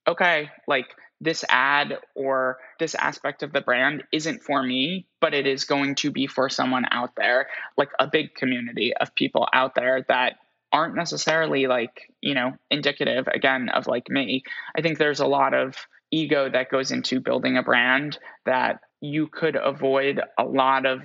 okay 0.08 0.50
like 0.68 0.88
this 1.22 1.46
ad 1.48 2.00
or 2.16 2.58
this 2.80 2.96
aspect 2.96 3.44
of 3.44 3.54
the 3.54 3.62
brand 3.62 4.04
isn't 4.12 4.42
for 4.42 4.62
me, 4.62 5.06
but 5.22 5.36
it 5.36 5.46
is 5.46 5.66
going 5.66 5.94
to 5.96 6.10
be 6.10 6.26
for 6.26 6.50
someone 6.50 6.86
out 6.90 7.12
there, 7.16 7.48
like 7.78 7.90
a 8.00 8.08
big 8.08 8.34
community 8.34 8.92
of 8.98 9.14
people 9.14 9.48
out 9.54 9.76
there 9.76 10.04
that 10.10 10.38
aren't 10.74 10.96
necessarily 10.96 11.68
like, 11.68 12.12
you 12.22 12.34
know, 12.34 12.54
indicative 12.72 13.28
again 13.28 13.70
of 13.70 13.86
like 13.86 14.10
me. 14.10 14.44
I 14.76 14.82
think 14.82 14.98
there's 14.98 15.20
a 15.20 15.28
lot 15.28 15.54
of 15.54 15.76
ego 16.10 16.50
that 16.50 16.72
goes 16.72 16.92
into 16.92 17.20
building 17.20 17.56
a 17.56 17.64
brand 17.64 18.18
that 18.46 18.80
you 19.00 19.28
could 19.28 19.56
avoid 19.56 20.22
a 20.40 20.44
lot 20.44 20.88
of 20.88 21.02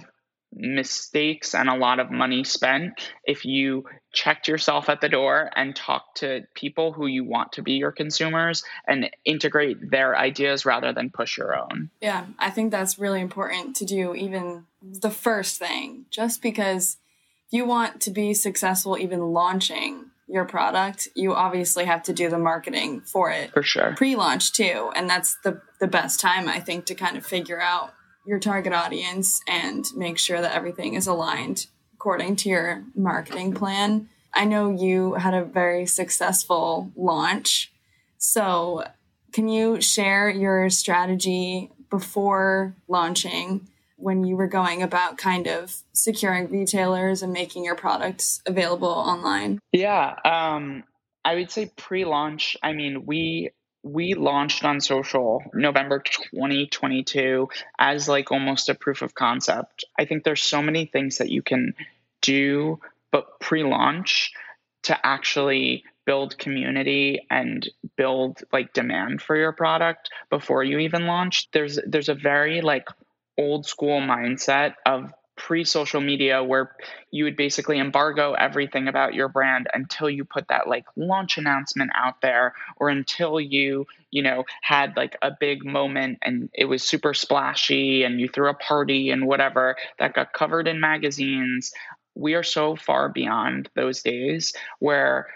mistakes 0.52 1.54
and 1.54 1.68
a 1.68 1.76
lot 1.76 2.00
of 2.00 2.10
money 2.10 2.42
spent 2.42 3.12
if 3.24 3.44
you 3.44 3.84
checked 4.12 4.48
yourself 4.48 4.88
at 4.88 5.00
the 5.00 5.08
door 5.08 5.50
and 5.54 5.76
talked 5.76 6.18
to 6.18 6.42
people 6.54 6.92
who 6.92 7.06
you 7.06 7.24
want 7.24 7.52
to 7.52 7.62
be 7.62 7.72
your 7.72 7.92
consumers 7.92 8.64
and 8.88 9.10
integrate 9.24 9.90
their 9.90 10.16
ideas 10.16 10.64
rather 10.64 10.92
than 10.92 11.10
push 11.10 11.36
your 11.36 11.58
own. 11.58 11.90
Yeah, 12.00 12.26
I 12.38 12.50
think 12.50 12.70
that's 12.70 12.98
really 12.98 13.20
important 13.20 13.76
to 13.76 13.84
do, 13.84 14.14
even 14.14 14.64
the 14.82 15.10
first 15.10 15.58
thing, 15.58 16.06
just 16.10 16.40
because 16.40 16.96
if 17.48 17.52
you 17.52 17.66
want 17.66 18.00
to 18.02 18.10
be 18.10 18.32
successful, 18.32 18.96
even 18.96 19.20
launching 19.32 20.06
your 20.28 20.44
product, 20.44 21.08
you 21.14 21.34
obviously 21.34 21.84
have 21.84 22.02
to 22.04 22.12
do 22.12 22.28
the 22.28 22.38
marketing 22.38 23.00
for 23.02 23.30
it. 23.30 23.52
For 23.52 23.62
sure. 23.62 23.94
Pre 23.96 24.16
launch 24.16 24.52
too. 24.52 24.90
And 24.96 25.08
that's 25.08 25.36
the, 25.44 25.60
the 25.78 25.86
best 25.86 26.18
time, 26.18 26.48
I 26.48 26.60
think, 26.60 26.86
to 26.86 26.94
kind 26.94 27.16
of 27.16 27.24
figure 27.24 27.60
out 27.60 27.92
your 28.26 28.38
target 28.38 28.72
audience 28.72 29.40
and 29.46 29.86
make 29.94 30.18
sure 30.18 30.40
that 30.40 30.54
everything 30.54 30.94
is 30.94 31.06
aligned 31.06 31.66
according 31.94 32.36
to 32.36 32.48
your 32.48 32.84
marketing 32.94 33.54
plan. 33.54 34.08
I 34.34 34.44
know 34.44 34.70
you 34.70 35.14
had 35.14 35.34
a 35.34 35.44
very 35.44 35.86
successful 35.86 36.92
launch. 36.94 37.72
So, 38.18 38.84
can 39.32 39.48
you 39.48 39.80
share 39.80 40.28
your 40.28 40.70
strategy 40.70 41.70
before 41.90 42.74
launching 42.88 43.68
when 43.96 44.24
you 44.24 44.36
were 44.36 44.46
going 44.46 44.82
about 44.82 45.18
kind 45.18 45.46
of 45.46 45.82
securing 45.92 46.50
retailers 46.50 47.22
and 47.22 47.32
making 47.32 47.64
your 47.64 47.74
products 47.74 48.42
available 48.46 48.88
online? 48.88 49.58
Yeah, 49.72 50.14
um, 50.24 50.84
I 51.24 51.34
would 51.34 51.50
say 51.50 51.70
pre 51.76 52.04
launch, 52.04 52.56
I 52.62 52.72
mean, 52.72 53.06
we 53.06 53.50
we 53.86 54.14
launched 54.14 54.64
on 54.64 54.80
social 54.80 55.42
November 55.54 56.00
2022 56.00 57.48
as 57.78 58.08
like 58.08 58.32
almost 58.32 58.68
a 58.68 58.74
proof 58.74 59.02
of 59.02 59.14
concept. 59.14 59.84
I 59.96 60.04
think 60.06 60.24
there's 60.24 60.42
so 60.42 60.60
many 60.60 60.86
things 60.86 61.18
that 61.18 61.30
you 61.30 61.42
can 61.42 61.74
do 62.20 62.80
but 63.12 63.38
pre-launch 63.38 64.32
to 64.84 65.06
actually 65.06 65.84
build 66.04 66.36
community 66.36 67.20
and 67.30 67.68
build 67.96 68.42
like 68.52 68.72
demand 68.72 69.22
for 69.22 69.36
your 69.36 69.52
product 69.52 70.10
before 70.30 70.64
you 70.64 70.78
even 70.78 71.06
launch. 71.06 71.48
There's 71.52 71.78
there's 71.86 72.08
a 72.08 72.14
very 72.14 72.62
like 72.62 72.88
old 73.38 73.66
school 73.66 74.00
mindset 74.00 74.74
of 74.84 75.12
pre 75.36 75.64
social 75.64 76.00
media 76.00 76.42
where 76.42 76.74
you 77.10 77.24
would 77.24 77.36
basically 77.36 77.78
embargo 77.78 78.32
everything 78.32 78.88
about 78.88 79.14
your 79.14 79.28
brand 79.28 79.68
until 79.72 80.08
you 80.08 80.24
put 80.24 80.48
that 80.48 80.66
like 80.66 80.84
launch 80.96 81.38
announcement 81.38 81.90
out 81.94 82.20
there 82.22 82.54
or 82.78 82.88
until 82.88 83.40
you, 83.40 83.86
you 84.10 84.22
know, 84.22 84.44
had 84.62 84.96
like 84.96 85.16
a 85.22 85.30
big 85.38 85.64
moment 85.64 86.18
and 86.22 86.48
it 86.54 86.64
was 86.64 86.82
super 86.82 87.14
splashy 87.14 88.02
and 88.02 88.20
you 88.20 88.28
threw 88.28 88.48
a 88.48 88.54
party 88.54 89.10
and 89.10 89.26
whatever 89.26 89.76
that 89.98 90.14
got 90.14 90.32
covered 90.32 90.66
in 90.66 90.80
magazines. 90.80 91.72
We 92.14 92.34
are 92.34 92.42
so 92.42 92.76
far 92.76 93.10
beyond 93.10 93.68
those 93.74 94.02
days 94.02 94.54
where 94.78 95.28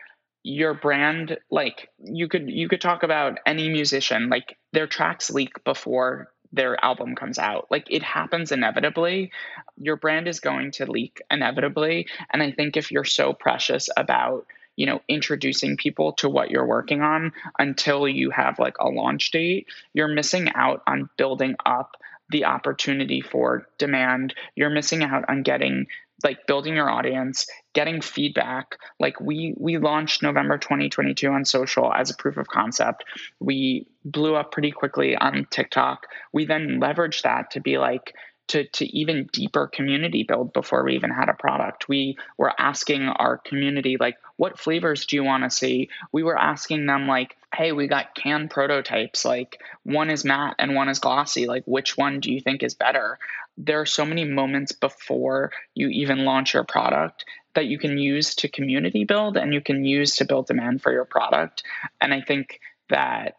your 0.42 0.72
brand 0.72 1.36
like 1.50 1.90
you 2.02 2.26
could 2.26 2.48
you 2.48 2.68
could 2.68 2.80
talk 2.80 3.02
about 3.02 3.38
any 3.44 3.68
musician 3.68 4.30
like 4.30 4.56
their 4.72 4.86
tracks 4.86 5.30
leak 5.30 5.62
before 5.64 6.32
their 6.52 6.82
album 6.84 7.14
comes 7.14 7.38
out. 7.38 7.68
Like 7.70 7.86
it 7.90 8.02
happens 8.02 8.52
inevitably. 8.52 9.32
Your 9.76 9.96
brand 9.96 10.28
is 10.28 10.40
going 10.40 10.72
to 10.72 10.90
leak 10.90 11.20
inevitably. 11.30 12.06
And 12.32 12.42
I 12.42 12.50
think 12.52 12.76
if 12.76 12.90
you're 12.90 13.04
so 13.04 13.32
precious 13.32 13.88
about, 13.96 14.46
you 14.76 14.86
know, 14.86 15.00
introducing 15.08 15.76
people 15.76 16.14
to 16.14 16.28
what 16.28 16.50
you're 16.50 16.66
working 16.66 17.02
on 17.02 17.32
until 17.58 18.08
you 18.08 18.30
have 18.30 18.58
like 18.58 18.78
a 18.78 18.88
launch 18.88 19.30
date, 19.30 19.68
you're 19.92 20.08
missing 20.08 20.50
out 20.54 20.82
on 20.86 21.08
building 21.16 21.54
up 21.64 21.96
the 22.30 22.44
opportunity 22.44 23.20
for 23.20 23.66
demand. 23.78 24.34
You're 24.54 24.70
missing 24.70 25.02
out 25.02 25.24
on 25.28 25.42
getting 25.42 25.86
like 26.24 26.46
building 26.46 26.74
your 26.74 26.90
audience 26.90 27.46
getting 27.72 28.00
feedback 28.00 28.78
like 28.98 29.20
we 29.20 29.54
we 29.56 29.78
launched 29.78 30.22
november 30.22 30.58
2022 30.58 31.28
on 31.28 31.44
social 31.44 31.92
as 31.92 32.10
a 32.10 32.16
proof 32.16 32.36
of 32.36 32.48
concept 32.48 33.04
we 33.38 33.86
blew 34.04 34.34
up 34.34 34.52
pretty 34.52 34.70
quickly 34.70 35.16
on 35.16 35.46
tiktok 35.50 36.06
we 36.32 36.44
then 36.44 36.80
leveraged 36.80 37.22
that 37.22 37.50
to 37.50 37.60
be 37.60 37.78
like 37.78 38.14
to, 38.50 38.64
to 38.64 38.84
even 38.98 39.28
deeper 39.32 39.68
community 39.68 40.24
build 40.24 40.52
before 40.52 40.82
we 40.82 40.96
even 40.96 41.10
had 41.10 41.28
a 41.28 41.34
product. 41.34 41.88
We 41.88 42.16
were 42.36 42.52
asking 42.58 43.02
our 43.02 43.38
community, 43.38 43.96
like, 43.98 44.16
what 44.38 44.58
flavors 44.58 45.06
do 45.06 45.14
you 45.14 45.22
want 45.22 45.44
to 45.44 45.50
see? 45.50 45.88
We 46.10 46.24
were 46.24 46.36
asking 46.36 46.86
them, 46.86 47.06
like, 47.06 47.36
hey, 47.54 47.70
we 47.70 47.86
got 47.86 48.16
can 48.16 48.48
prototypes. 48.48 49.24
Like, 49.24 49.60
one 49.84 50.10
is 50.10 50.24
matte 50.24 50.56
and 50.58 50.74
one 50.74 50.88
is 50.88 50.98
glossy. 50.98 51.46
Like, 51.46 51.62
which 51.64 51.96
one 51.96 52.18
do 52.18 52.32
you 52.32 52.40
think 52.40 52.64
is 52.64 52.74
better? 52.74 53.20
There 53.64 53.80
are 53.80 53.86
so 53.86 54.04
many 54.04 54.24
moments 54.24 54.72
before 54.72 55.52
you 55.74 55.88
even 55.88 56.24
launch 56.24 56.54
your 56.54 56.64
product 56.64 57.24
that 57.54 57.66
you 57.66 57.78
can 57.78 57.98
use 57.98 58.34
to 58.36 58.48
community 58.48 59.04
build 59.04 59.36
and 59.36 59.52
you 59.52 59.60
can 59.60 59.84
use 59.84 60.16
to 60.16 60.24
build 60.24 60.46
demand 60.46 60.82
for 60.82 60.92
your 60.92 61.04
product. 61.04 61.62
And 62.00 62.14
I 62.14 62.20
think 62.20 62.60
that 62.88 63.36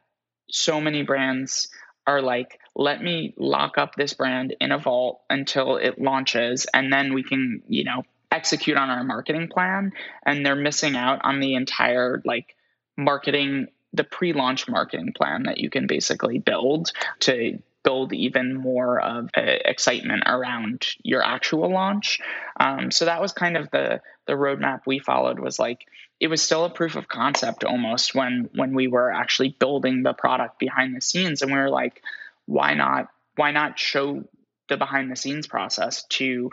so 0.50 0.80
many 0.80 1.04
brands 1.04 1.70
are 2.06 2.22
like, 2.22 2.60
let 2.76 3.02
me 3.02 3.34
lock 3.38 3.78
up 3.78 3.96
this 3.96 4.14
brand 4.14 4.56
in 4.60 4.72
a 4.72 4.78
vault 4.78 5.22
until 5.30 5.78
it 5.78 6.00
launches, 6.00 6.66
and 6.74 6.92
then 6.92 7.14
we 7.14 7.24
can, 7.24 7.62
you 7.68 7.84
know, 7.84 8.04
execute 8.32 8.78
on 8.78 8.90
our 8.90 9.04
marketing 9.04 9.48
plan. 9.48 9.94
And 10.26 10.46
they're 10.46 10.56
missing 10.56 10.96
out 10.96 11.20
on 11.24 11.40
the 11.40 11.56
entire 11.56 12.22
like 12.26 12.56
marketing, 12.98 13.68
the 13.94 14.04
pre 14.04 14.34
launch 14.34 14.68
marketing 14.68 15.14
plan 15.14 15.44
that 15.44 15.58
you 15.58 15.70
can 15.70 15.88
basically 15.88 16.40
build 16.40 16.92
to 17.22 17.60
build 17.84 18.14
even 18.14 18.56
more 18.56 19.00
of 19.00 19.30
uh, 19.36 19.42
excitement 19.42 20.24
around 20.26 20.86
your 21.04 21.24
actual 21.24 21.72
launch. 21.72 22.20
Um, 22.60 22.92
so 22.92 23.06
that 23.06 23.22
was 23.22 23.34
kind 23.34 23.58
of 23.58 23.70
the 23.72 24.02
the 24.28 24.34
roadmap 24.34 24.82
we 24.86 25.00
followed. 25.00 25.40
Was 25.40 25.60
like 25.60 25.86
it 26.20 26.28
was 26.28 26.42
still 26.42 26.66
a 26.66 26.70
proof 26.70 26.96
of 26.96 27.08
concept 27.08 27.64
almost 27.64 28.14
when 28.14 28.50
when 28.56 28.74
we 28.74 28.88
were 28.88 29.12
actually 29.12 29.56
building 29.60 30.04
the 30.04 30.14
product 30.14 30.60
behind 30.60 30.96
the 30.96 31.02
scenes, 31.02 31.42
and 31.42 31.52
we 31.52 31.58
were 31.58 31.70
like, 31.70 32.02
why 32.46 32.74
not 32.74 33.08
why 33.36 33.52
not 33.52 33.80
show 33.80 34.24
the 34.70 34.78
behind 34.78 35.12
the 35.12 35.16
scenes 35.16 35.48
process 35.48 36.04
to 36.08 36.52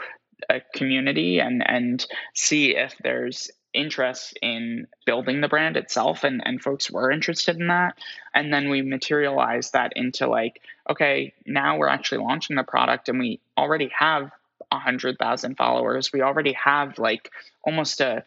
a 0.48 0.60
community 0.74 1.40
and 1.40 1.62
and 1.68 2.06
see 2.34 2.76
if 2.76 2.96
there's 3.02 3.50
interest 3.74 4.38
in 4.40 4.86
building 5.04 5.40
the 5.40 5.48
brand 5.48 5.76
itself 5.76 6.24
and, 6.24 6.42
and 6.44 6.62
folks 6.62 6.90
were 6.90 7.10
interested 7.10 7.56
in 7.56 7.68
that. 7.68 7.96
And 8.34 8.52
then 8.52 8.70
we 8.70 8.82
materialized 8.82 9.74
that 9.74 9.92
into 9.96 10.26
like 10.26 10.60
okay 10.88 11.34
now 11.46 11.76
we're 11.76 11.88
actually 11.88 12.18
launching 12.18 12.56
the 12.56 12.62
product 12.62 13.08
and 13.08 13.18
we 13.18 13.40
already 13.56 13.90
have 13.98 14.30
a 14.72 14.78
hundred 14.78 15.18
thousand 15.18 15.56
followers. 15.56 16.12
We 16.12 16.22
already 16.22 16.52
have 16.52 16.98
like 16.98 17.30
almost 17.64 18.00
a, 18.00 18.24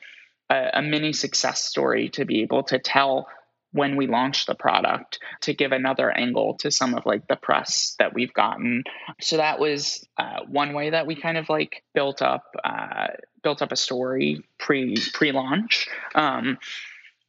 a 0.50 0.70
a 0.76 0.82
mini 0.82 1.14
success 1.14 1.64
story 1.64 2.10
to 2.10 2.26
be 2.26 2.42
able 2.42 2.64
to 2.64 2.80
tell 2.80 3.28
when 3.74 3.96
we 3.96 4.08
launched 4.08 4.48
the 4.48 4.56
product 4.56 5.20
to 5.42 5.54
give 5.54 5.72
another 5.72 6.12
angle 6.12 6.56
to 6.56 6.72
some 6.72 6.94
of 6.94 7.06
like 7.06 7.28
the 7.28 7.36
press 7.36 7.96
that 8.00 8.14
we've 8.14 8.34
gotten. 8.34 8.84
So 9.20 9.38
that 9.38 9.60
was 9.60 10.06
uh, 10.18 10.42
one 10.48 10.74
way 10.74 10.90
that 10.90 11.08
we 11.08 11.16
kind 11.16 11.38
of 11.38 11.50
like 11.50 11.84
built 11.94 12.22
up 12.22 12.56
uh, 12.64 13.08
built 13.44 13.62
up 13.62 13.72
a 13.72 13.78
story 13.78 14.44
pre 14.58 14.96
pre 15.14 15.32
launch 15.32 15.88
um, 16.16 16.58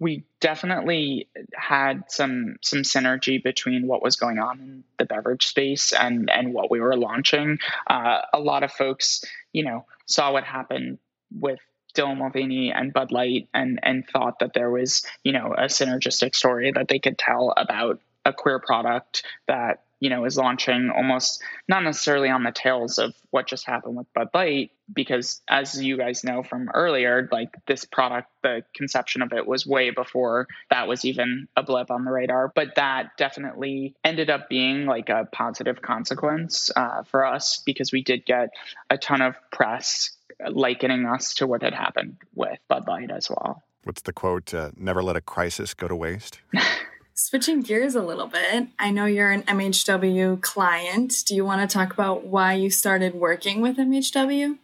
we 0.02 0.24
definitely 0.40 1.28
had 1.54 2.10
some 2.10 2.56
some 2.60 2.80
synergy 2.80 3.42
between 3.42 3.86
what 3.86 4.02
was 4.02 4.16
going 4.16 4.38
on 4.38 4.58
in 4.58 4.84
the 4.98 5.04
beverage 5.04 5.46
space 5.46 5.92
and 5.92 6.28
and 6.28 6.52
what 6.52 6.72
we 6.72 6.80
were 6.80 6.96
launching. 6.96 7.58
Uh, 7.86 8.22
a 8.34 8.40
lot 8.40 8.64
of 8.64 8.72
folks 8.72 9.24
you 9.52 9.64
know 9.64 9.86
saw 10.06 10.32
what 10.32 10.42
happened 10.42 10.98
with 11.30 11.60
Dylan 11.94 12.18
Mulvaney 12.18 12.72
and 12.72 12.92
Bud 12.92 13.12
Light 13.12 13.48
and 13.54 13.80
and 13.82 14.06
thought 14.08 14.38
that 14.40 14.52
there 14.54 14.70
was 14.70 15.04
you 15.24 15.32
know 15.32 15.54
a 15.56 15.64
synergistic 15.64 16.34
story 16.34 16.72
that 16.72 16.88
they 16.88 16.98
could 16.98 17.18
tell 17.18 17.52
about 17.56 18.00
a 18.24 18.32
queer 18.32 18.58
product 18.58 19.24
that 19.48 19.82
you 20.02 20.10
know 20.10 20.24
is 20.24 20.36
launching 20.36 20.90
almost 20.90 21.40
not 21.68 21.84
necessarily 21.84 22.28
on 22.28 22.42
the 22.42 22.50
tails 22.50 22.98
of 22.98 23.14
what 23.30 23.46
just 23.46 23.64
happened 23.64 23.96
with 23.96 24.12
Bud 24.12 24.28
Light 24.34 24.72
because 24.92 25.40
as 25.48 25.82
you 25.82 25.96
guys 25.96 26.24
know 26.24 26.42
from 26.42 26.68
earlier 26.74 27.28
like 27.30 27.50
this 27.66 27.84
product 27.84 28.28
the 28.42 28.64
conception 28.74 29.22
of 29.22 29.32
it 29.32 29.46
was 29.46 29.64
way 29.64 29.90
before 29.90 30.48
that 30.70 30.88
was 30.88 31.04
even 31.04 31.46
a 31.56 31.62
blip 31.62 31.90
on 31.90 32.04
the 32.04 32.10
radar 32.10 32.50
but 32.54 32.74
that 32.74 33.16
definitely 33.16 33.94
ended 34.02 34.28
up 34.28 34.48
being 34.48 34.86
like 34.86 35.08
a 35.08 35.28
positive 35.32 35.80
consequence 35.80 36.70
uh, 36.74 37.04
for 37.04 37.24
us 37.24 37.62
because 37.64 37.92
we 37.92 38.02
did 38.02 38.26
get 38.26 38.50
a 38.90 38.98
ton 38.98 39.22
of 39.22 39.36
press 39.52 40.10
likening 40.50 41.06
us 41.06 41.34
to 41.34 41.46
what 41.46 41.62
had 41.62 41.74
happened 41.74 42.16
with 42.34 42.58
Bud 42.68 42.86
Light 42.86 43.10
as 43.10 43.28
well. 43.30 43.62
What's 43.84 44.02
the 44.02 44.12
quote? 44.12 44.54
Uh, 44.54 44.70
Never 44.76 45.02
let 45.02 45.16
a 45.16 45.20
crisis 45.20 45.74
go 45.74 45.88
to 45.88 45.96
waste. 45.96 46.40
Switching 47.14 47.60
gears 47.60 47.94
a 47.94 48.02
little 48.02 48.26
bit, 48.26 48.68
I 48.78 48.90
know 48.90 49.04
you're 49.04 49.30
an 49.30 49.42
MHW 49.42 50.40
client. 50.40 51.14
Do 51.26 51.34
you 51.34 51.44
want 51.44 51.68
to 51.68 51.72
talk 51.72 51.92
about 51.92 52.24
why 52.26 52.54
you 52.54 52.70
started 52.70 53.14
working 53.14 53.60
with 53.60 53.76
MHW? 53.76 54.58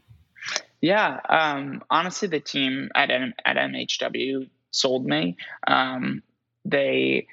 Yeah, 0.81 1.21
um, 1.29 1.83
honestly, 1.91 2.29
the 2.29 2.41
team 2.41 2.91
at 2.95 3.11
at 3.11 3.57
MHW 3.57 4.49
sold 4.71 5.05
me. 5.05 5.37
Um, 5.67 6.23
they 6.65 7.27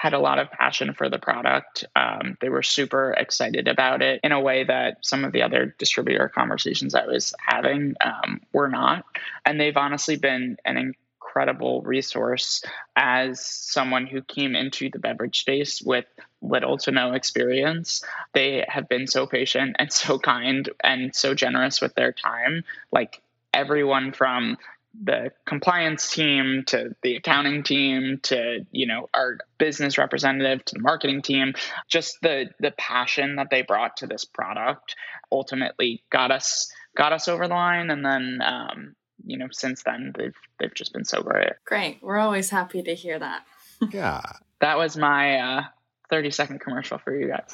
had 0.00 0.14
a 0.14 0.18
lot 0.18 0.38
of 0.38 0.50
passion 0.50 0.94
for 0.94 1.10
the 1.10 1.18
product. 1.18 1.84
Um, 1.94 2.38
they 2.40 2.48
were 2.48 2.62
super 2.62 3.12
excited 3.12 3.68
about 3.68 4.00
it 4.00 4.18
in 4.24 4.32
a 4.32 4.40
way 4.40 4.64
that 4.64 4.96
some 5.02 5.26
of 5.26 5.32
the 5.32 5.42
other 5.42 5.74
distributor 5.78 6.30
conversations 6.34 6.94
I 6.94 7.04
was 7.04 7.34
having 7.38 7.96
um, 8.00 8.40
were 8.54 8.68
not. 8.68 9.04
And 9.44 9.60
they've 9.60 9.76
honestly 9.76 10.16
been 10.16 10.56
an 10.64 10.78
incredible 10.78 11.82
resource 11.82 12.64
as 12.96 13.44
someone 13.44 14.06
who 14.06 14.22
came 14.22 14.56
into 14.56 14.88
the 14.88 14.98
beverage 14.98 15.40
space 15.40 15.82
with 15.82 16.06
little 16.40 16.78
to 16.78 16.92
no 16.92 17.12
experience. 17.12 18.02
They 18.32 18.64
have 18.68 18.88
been 18.88 19.06
so 19.06 19.26
patient 19.26 19.76
and 19.78 19.92
so 19.92 20.18
kind 20.18 20.70
and 20.82 21.14
so 21.14 21.34
generous 21.34 21.82
with 21.82 21.94
their 21.94 22.12
time. 22.12 22.64
Like 22.90 23.20
everyone 23.52 24.12
from 24.12 24.56
the 25.02 25.30
compliance 25.46 26.10
team 26.12 26.64
to 26.66 26.94
the 27.02 27.16
accounting 27.16 27.62
team 27.62 28.18
to 28.24 28.66
you 28.72 28.86
know 28.86 29.08
our 29.14 29.38
business 29.58 29.98
representative 29.98 30.64
to 30.64 30.74
the 30.74 30.80
marketing 30.80 31.22
team. 31.22 31.54
Just 31.88 32.18
the 32.22 32.50
the 32.58 32.72
passion 32.72 33.36
that 33.36 33.48
they 33.50 33.62
brought 33.62 33.98
to 33.98 34.06
this 34.06 34.24
product 34.24 34.96
ultimately 35.30 36.02
got 36.10 36.30
us 36.30 36.70
got 36.96 37.12
us 37.12 37.28
over 37.28 37.46
the 37.46 37.54
line. 37.54 37.90
And 37.90 38.04
then 38.04 38.40
um, 38.44 38.96
you 39.24 39.38
know 39.38 39.48
since 39.52 39.82
then 39.84 40.12
they've 40.16 40.36
they've 40.58 40.74
just 40.74 40.92
been 40.92 41.04
so 41.04 41.22
great. 41.22 41.52
Great. 41.64 41.98
We're 42.02 42.18
always 42.18 42.50
happy 42.50 42.82
to 42.82 42.94
hear 42.94 43.18
that. 43.18 43.44
Yeah. 43.92 44.20
That 44.60 44.76
was 44.76 44.94
my 44.94 45.38
uh, 45.38 45.62
30 46.10 46.32
second 46.32 46.60
commercial 46.60 46.98
for 46.98 47.18
you 47.18 47.28
guys 47.28 47.50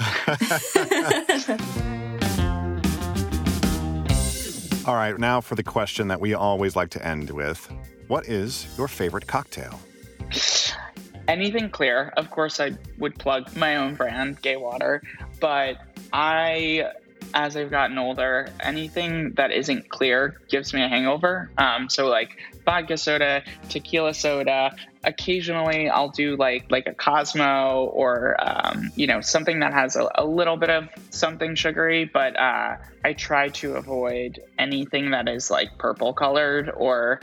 All 4.86 4.94
right, 4.94 5.18
now 5.18 5.40
for 5.40 5.56
the 5.56 5.64
question 5.64 6.06
that 6.08 6.20
we 6.20 6.34
always 6.34 6.76
like 6.76 6.90
to 6.90 7.04
end 7.04 7.30
with 7.30 7.68
What 8.06 8.28
is 8.28 8.72
your 8.78 8.86
favorite 8.86 9.26
cocktail? 9.26 9.80
Anything 11.26 11.70
clear. 11.70 12.12
Of 12.16 12.30
course, 12.30 12.60
I 12.60 12.70
would 12.98 13.18
plug 13.18 13.56
my 13.56 13.74
own 13.74 13.96
brand, 13.96 14.40
Gay 14.42 14.56
Water, 14.56 15.02
but 15.40 15.78
I 16.12 16.92
as 17.34 17.56
I've 17.56 17.70
gotten 17.70 17.98
older, 17.98 18.48
anything 18.60 19.32
that 19.32 19.52
isn't 19.52 19.88
clear 19.88 20.40
gives 20.48 20.72
me 20.72 20.82
a 20.82 20.88
hangover. 20.88 21.50
Um, 21.58 21.90
so 21.90 22.08
like 22.08 22.38
vodka 22.64 22.96
soda, 22.96 23.42
tequila 23.68 24.14
soda. 24.14 24.74
Occasionally, 25.04 25.88
I'll 25.88 26.08
do 26.08 26.36
like 26.36 26.70
like 26.70 26.86
a 26.86 26.94
Cosmo 26.94 27.84
or 27.92 28.36
um, 28.38 28.90
you 28.96 29.06
know 29.06 29.20
something 29.20 29.60
that 29.60 29.72
has 29.72 29.96
a, 29.96 30.08
a, 30.14 30.24
little 30.24 30.56
bit 30.56 30.70
of 30.70 30.88
something 31.10 31.54
sugary. 31.54 32.06
But 32.06 32.38
uh, 32.38 32.76
I 33.04 33.12
try 33.12 33.50
to 33.50 33.74
avoid 33.74 34.40
anything 34.58 35.10
that 35.10 35.28
is 35.28 35.50
like 35.50 35.78
purple 35.78 36.12
colored 36.12 36.70
or 36.70 37.20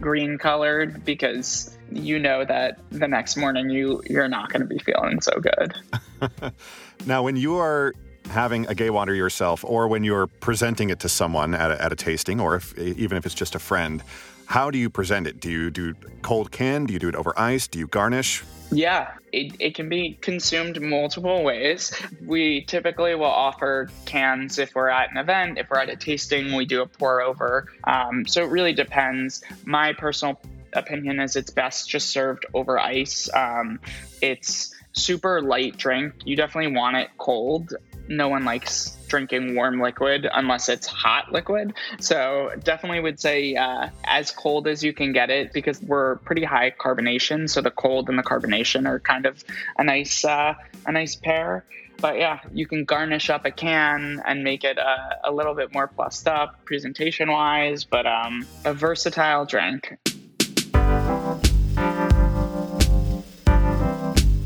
green 0.00 0.38
colored 0.38 1.04
because 1.04 1.76
you 1.90 2.18
know 2.18 2.44
that 2.44 2.80
the 2.90 3.08
next 3.08 3.36
morning 3.36 3.70
you 3.70 4.02
you're 4.08 4.28
not 4.28 4.52
going 4.52 4.62
to 4.62 4.66
be 4.66 4.78
feeling 4.78 5.20
so 5.20 5.40
good. 5.40 6.52
now, 7.06 7.22
when 7.22 7.36
you 7.36 7.56
are 7.56 7.94
having 8.30 8.66
a 8.66 8.74
gay 8.74 8.90
water 8.90 9.14
yourself, 9.14 9.64
or 9.64 9.88
when 9.88 10.04
you're 10.04 10.26
presenting 10.26 10.90
it 10.90 11.00
to 11.00 11.08
someone 11.08 11.54
at 11.54 11.70
a, 11.70 11.82
at 11.82 11.92
a 11.92 11.96
tasting, 11.96 12.40
or 12.40 12.56
if, 12.56 12.76
even 12.78 13.16
if 13.16 13.26
it's 13.26 13.34
just 13.34 13.54
a 13.54 13.58
friend, 13.58 14.02
how 14.46 14.70
do 14.70 14.78
you 14.78 14.90
present 14.90 15.26
it? 15.26 15.40
Do 15.40 15.50
you 15.50 15.70
do 15.70 15.94
cold 16.22 16.50
can? 16.50 16.86
Do 16.86 16.92
you 16.92 16.98
do 16.98 17.08
it 17.08 17.14
over 17.14 17.32
ice? 17.38 17.66
Do 17.66 17.78
you 17.78 17.86
garnish? 17.86 18.42
Yeah, 18.70 19.12
it, 19.32 19.54
it 19.60 19.74
can 19.74 19.88
be 19.90 20.18
consumed 20.20 20.80
multiple 20.80 21.42
ways. 21.42 21.92
We 22.24 22.62
typically 22.62 23.14
will 23.14 23.24
offer 23.24 23.90
cans 24.06 24.58
if 24.58 24.74
we're 24.74 24.88
at 24.88 25.10
an 25.10 25.18
event. 25.18 25.58
If 25.58 25.68
we're 25.68 25.80
at 25.80 25.90
a 25.90 25.96
tasting, 25.96 26.54
we 26.54 26.64
do 26.64 26.80
a 26.80 26.86
pour 26.86 27.20
over. 27.20 27.70
Um, 27.84 28.26
so 28.26 28.42
it 28.42 28.50
really 28.50 28.72
depends. 28.72 29.42
My 29.66 29.92
personal 29.92 30.40
opinion 30.72 31.20
is 31.20 31.36
it's 31.36 31.50
best 31.50 31.88
just 31.88 32.08
served 32.10 32.46
over 32.54 32.78
ice. 32.78 33.28
Um, 33.34 33.78
it's 34.22 34.74
super 34.92 35.42
light 35.42 35.76
drink. 35.76 36.14
You 36.24 36.36
definitely 36.36 36.74
want 36.74 36.96
it 36.96 37.10
cold 37.18 37.74
no 38.08 38.28
one 38.28 38.44
likes 38.44 38.96
drinking 39.08 39.54
warm 39.54 39.80
liquid 39.80 40.26
unless 40.32 40.68
it's 40.68 40.86
hot 40.86 41.32
liquid. 41.32 41.74
So 42.00 42.50
definitely 42.62 43.00
would 43.00 43.20
say 43.20 43.54
uh, 43.54 43.88
as 44.04 44.30
cold 44.30 44.66
as 44.66 44.82
you 44.82 44.92
can 44.92 45.12
get 45.12 45.30
it 45.30 45.52
because 45.52 45.82
we're 45.82 46.16
pretty 46.16 46.44
high 46.44 46.70
carbonation. 46.70 47.48
So 47.48 47.60
the 47.60 47.70
cold 47.70 48.08
and 48.08 48.18
the 48.18 48.22
carbonation 48.22 48.86
are 48.86 49.00
kind 49.00 49.26
of 49.26 49.44
a 49.78 49.84
nice 49.84 50.24
uh, 50.24 50.54
a 50.86 50.92
nice 50.92 51.14
pair. 51.14 51.64
But 52.00 52.18
yeah, 52.18 52.40
you 52.52 52.66
can 52.66 52.84
garnish 52.84 53.30
up 53.30 53.44
a 53.44 53.50
can 53.50 54.22
and 54.26 54.42
make 54.42 54.64
it 54.64 54.78
a, 54.78 55.30
a 55.30 55.32
little 55.32 55.54
bit 55.54 55.72
more 55.72 55.86
plussed 55.86 56.26
up 56.26 56.64
presentation 56.64 57.30
wise, 57.30 57.84
but 57.84 58.06
um, 58.06 58.46
a 58.64 58.74
versatile 58.74 59.44
drink. 59.44 59.98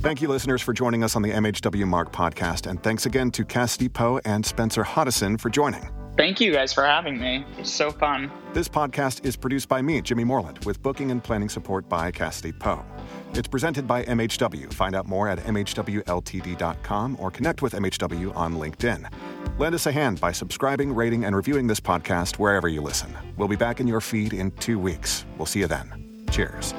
Thank 0.06 0.22
you, 0.22 0.28
listeners, 0.28 0.62
for 0.62 0.72
joining 0.72 1.02
us 1.02 1.16
on 1.16 1.22
the 1.22 1.32
MHW 1.32 1.84
Mark 1.84 2.12
podcast. 2.12 2.70
And 2.70 2.80
thanks 2.80 3.06
again 3.06 3.32
to 3.32 3.44
Cassidy 3.44 3.88
Poe 3.88 4.20
and 4.24 4.46
Spencer 4.46 4.84
Hoddeson 4.84 5.36
for 5.36 5.50
joining. 5.50 5.90
Thank 6.16 6.40
you 6.40 6.52
guys 6.52 6.72
for 6.72 6.84
having 6.84 7.18
me. 7.18 7.44
It 7.50 7.58
was 7.58 7.72
so 7.72 7.90
fun. 7.90 8.30
This 8.52 8.68
podcast 8.68 9.26
is 9.26 9.34
produced 9.34 9.68
by 9.68 9.82
me, 9.82 10.00
Jimmy 10.00 10.22
Moreland, 10.22 10.64
with 10.64 10.80
booking 10.80 11.10
and 11.10 11.24
planning 11.24 11.48
support 11.48 11.88
by 11.88 12.12
Cassidy 12.12 12.52
Poe. 12.52 12.84
It's 13.34 13.48
presented 13.48 13.88
by 13.88 14.04
MHW. 14.04 14.72
Find 14.72 14.94
out 14.94 15.08
more 15.08 15.28
at 15.28 15.40
MHWLTD.com 15.40 17.16
or 17.18 17.32
connect 17.32 17.62
with 17.62 17.72
MHW 17.72 18.36
on 18.36 18.54
LinkedIn. 18.54 19.12
Lend 19.58 19.74
us 19.74 19.86
a 19.86 19.92
hand 19.92 20.20
by 20.20 20.30
subscribing, 20.30 20.94
rating, 20.94 21.24
and 21.24 21.34
reviewing 21.34 21.66
this 21.66 21.80
podcast 21.80 22.38
wherever 22.38 22.68
you 22.68 22.80
listen. 22.80 23.12
We'll 23.36 23.48
be 23.48 23.56
back 23.56 23.80
in 23.80 23.88
your 23.88 24.00
feed 24.00 24.34
in 24.34 24.52
two 24.52 24.78
weeks. 24.78 25.26
We'll 25.36 25.46
see 25.46 25.58
you 25.58 25.66
then. 25.66 26.24
Cheers. 26.30 26.74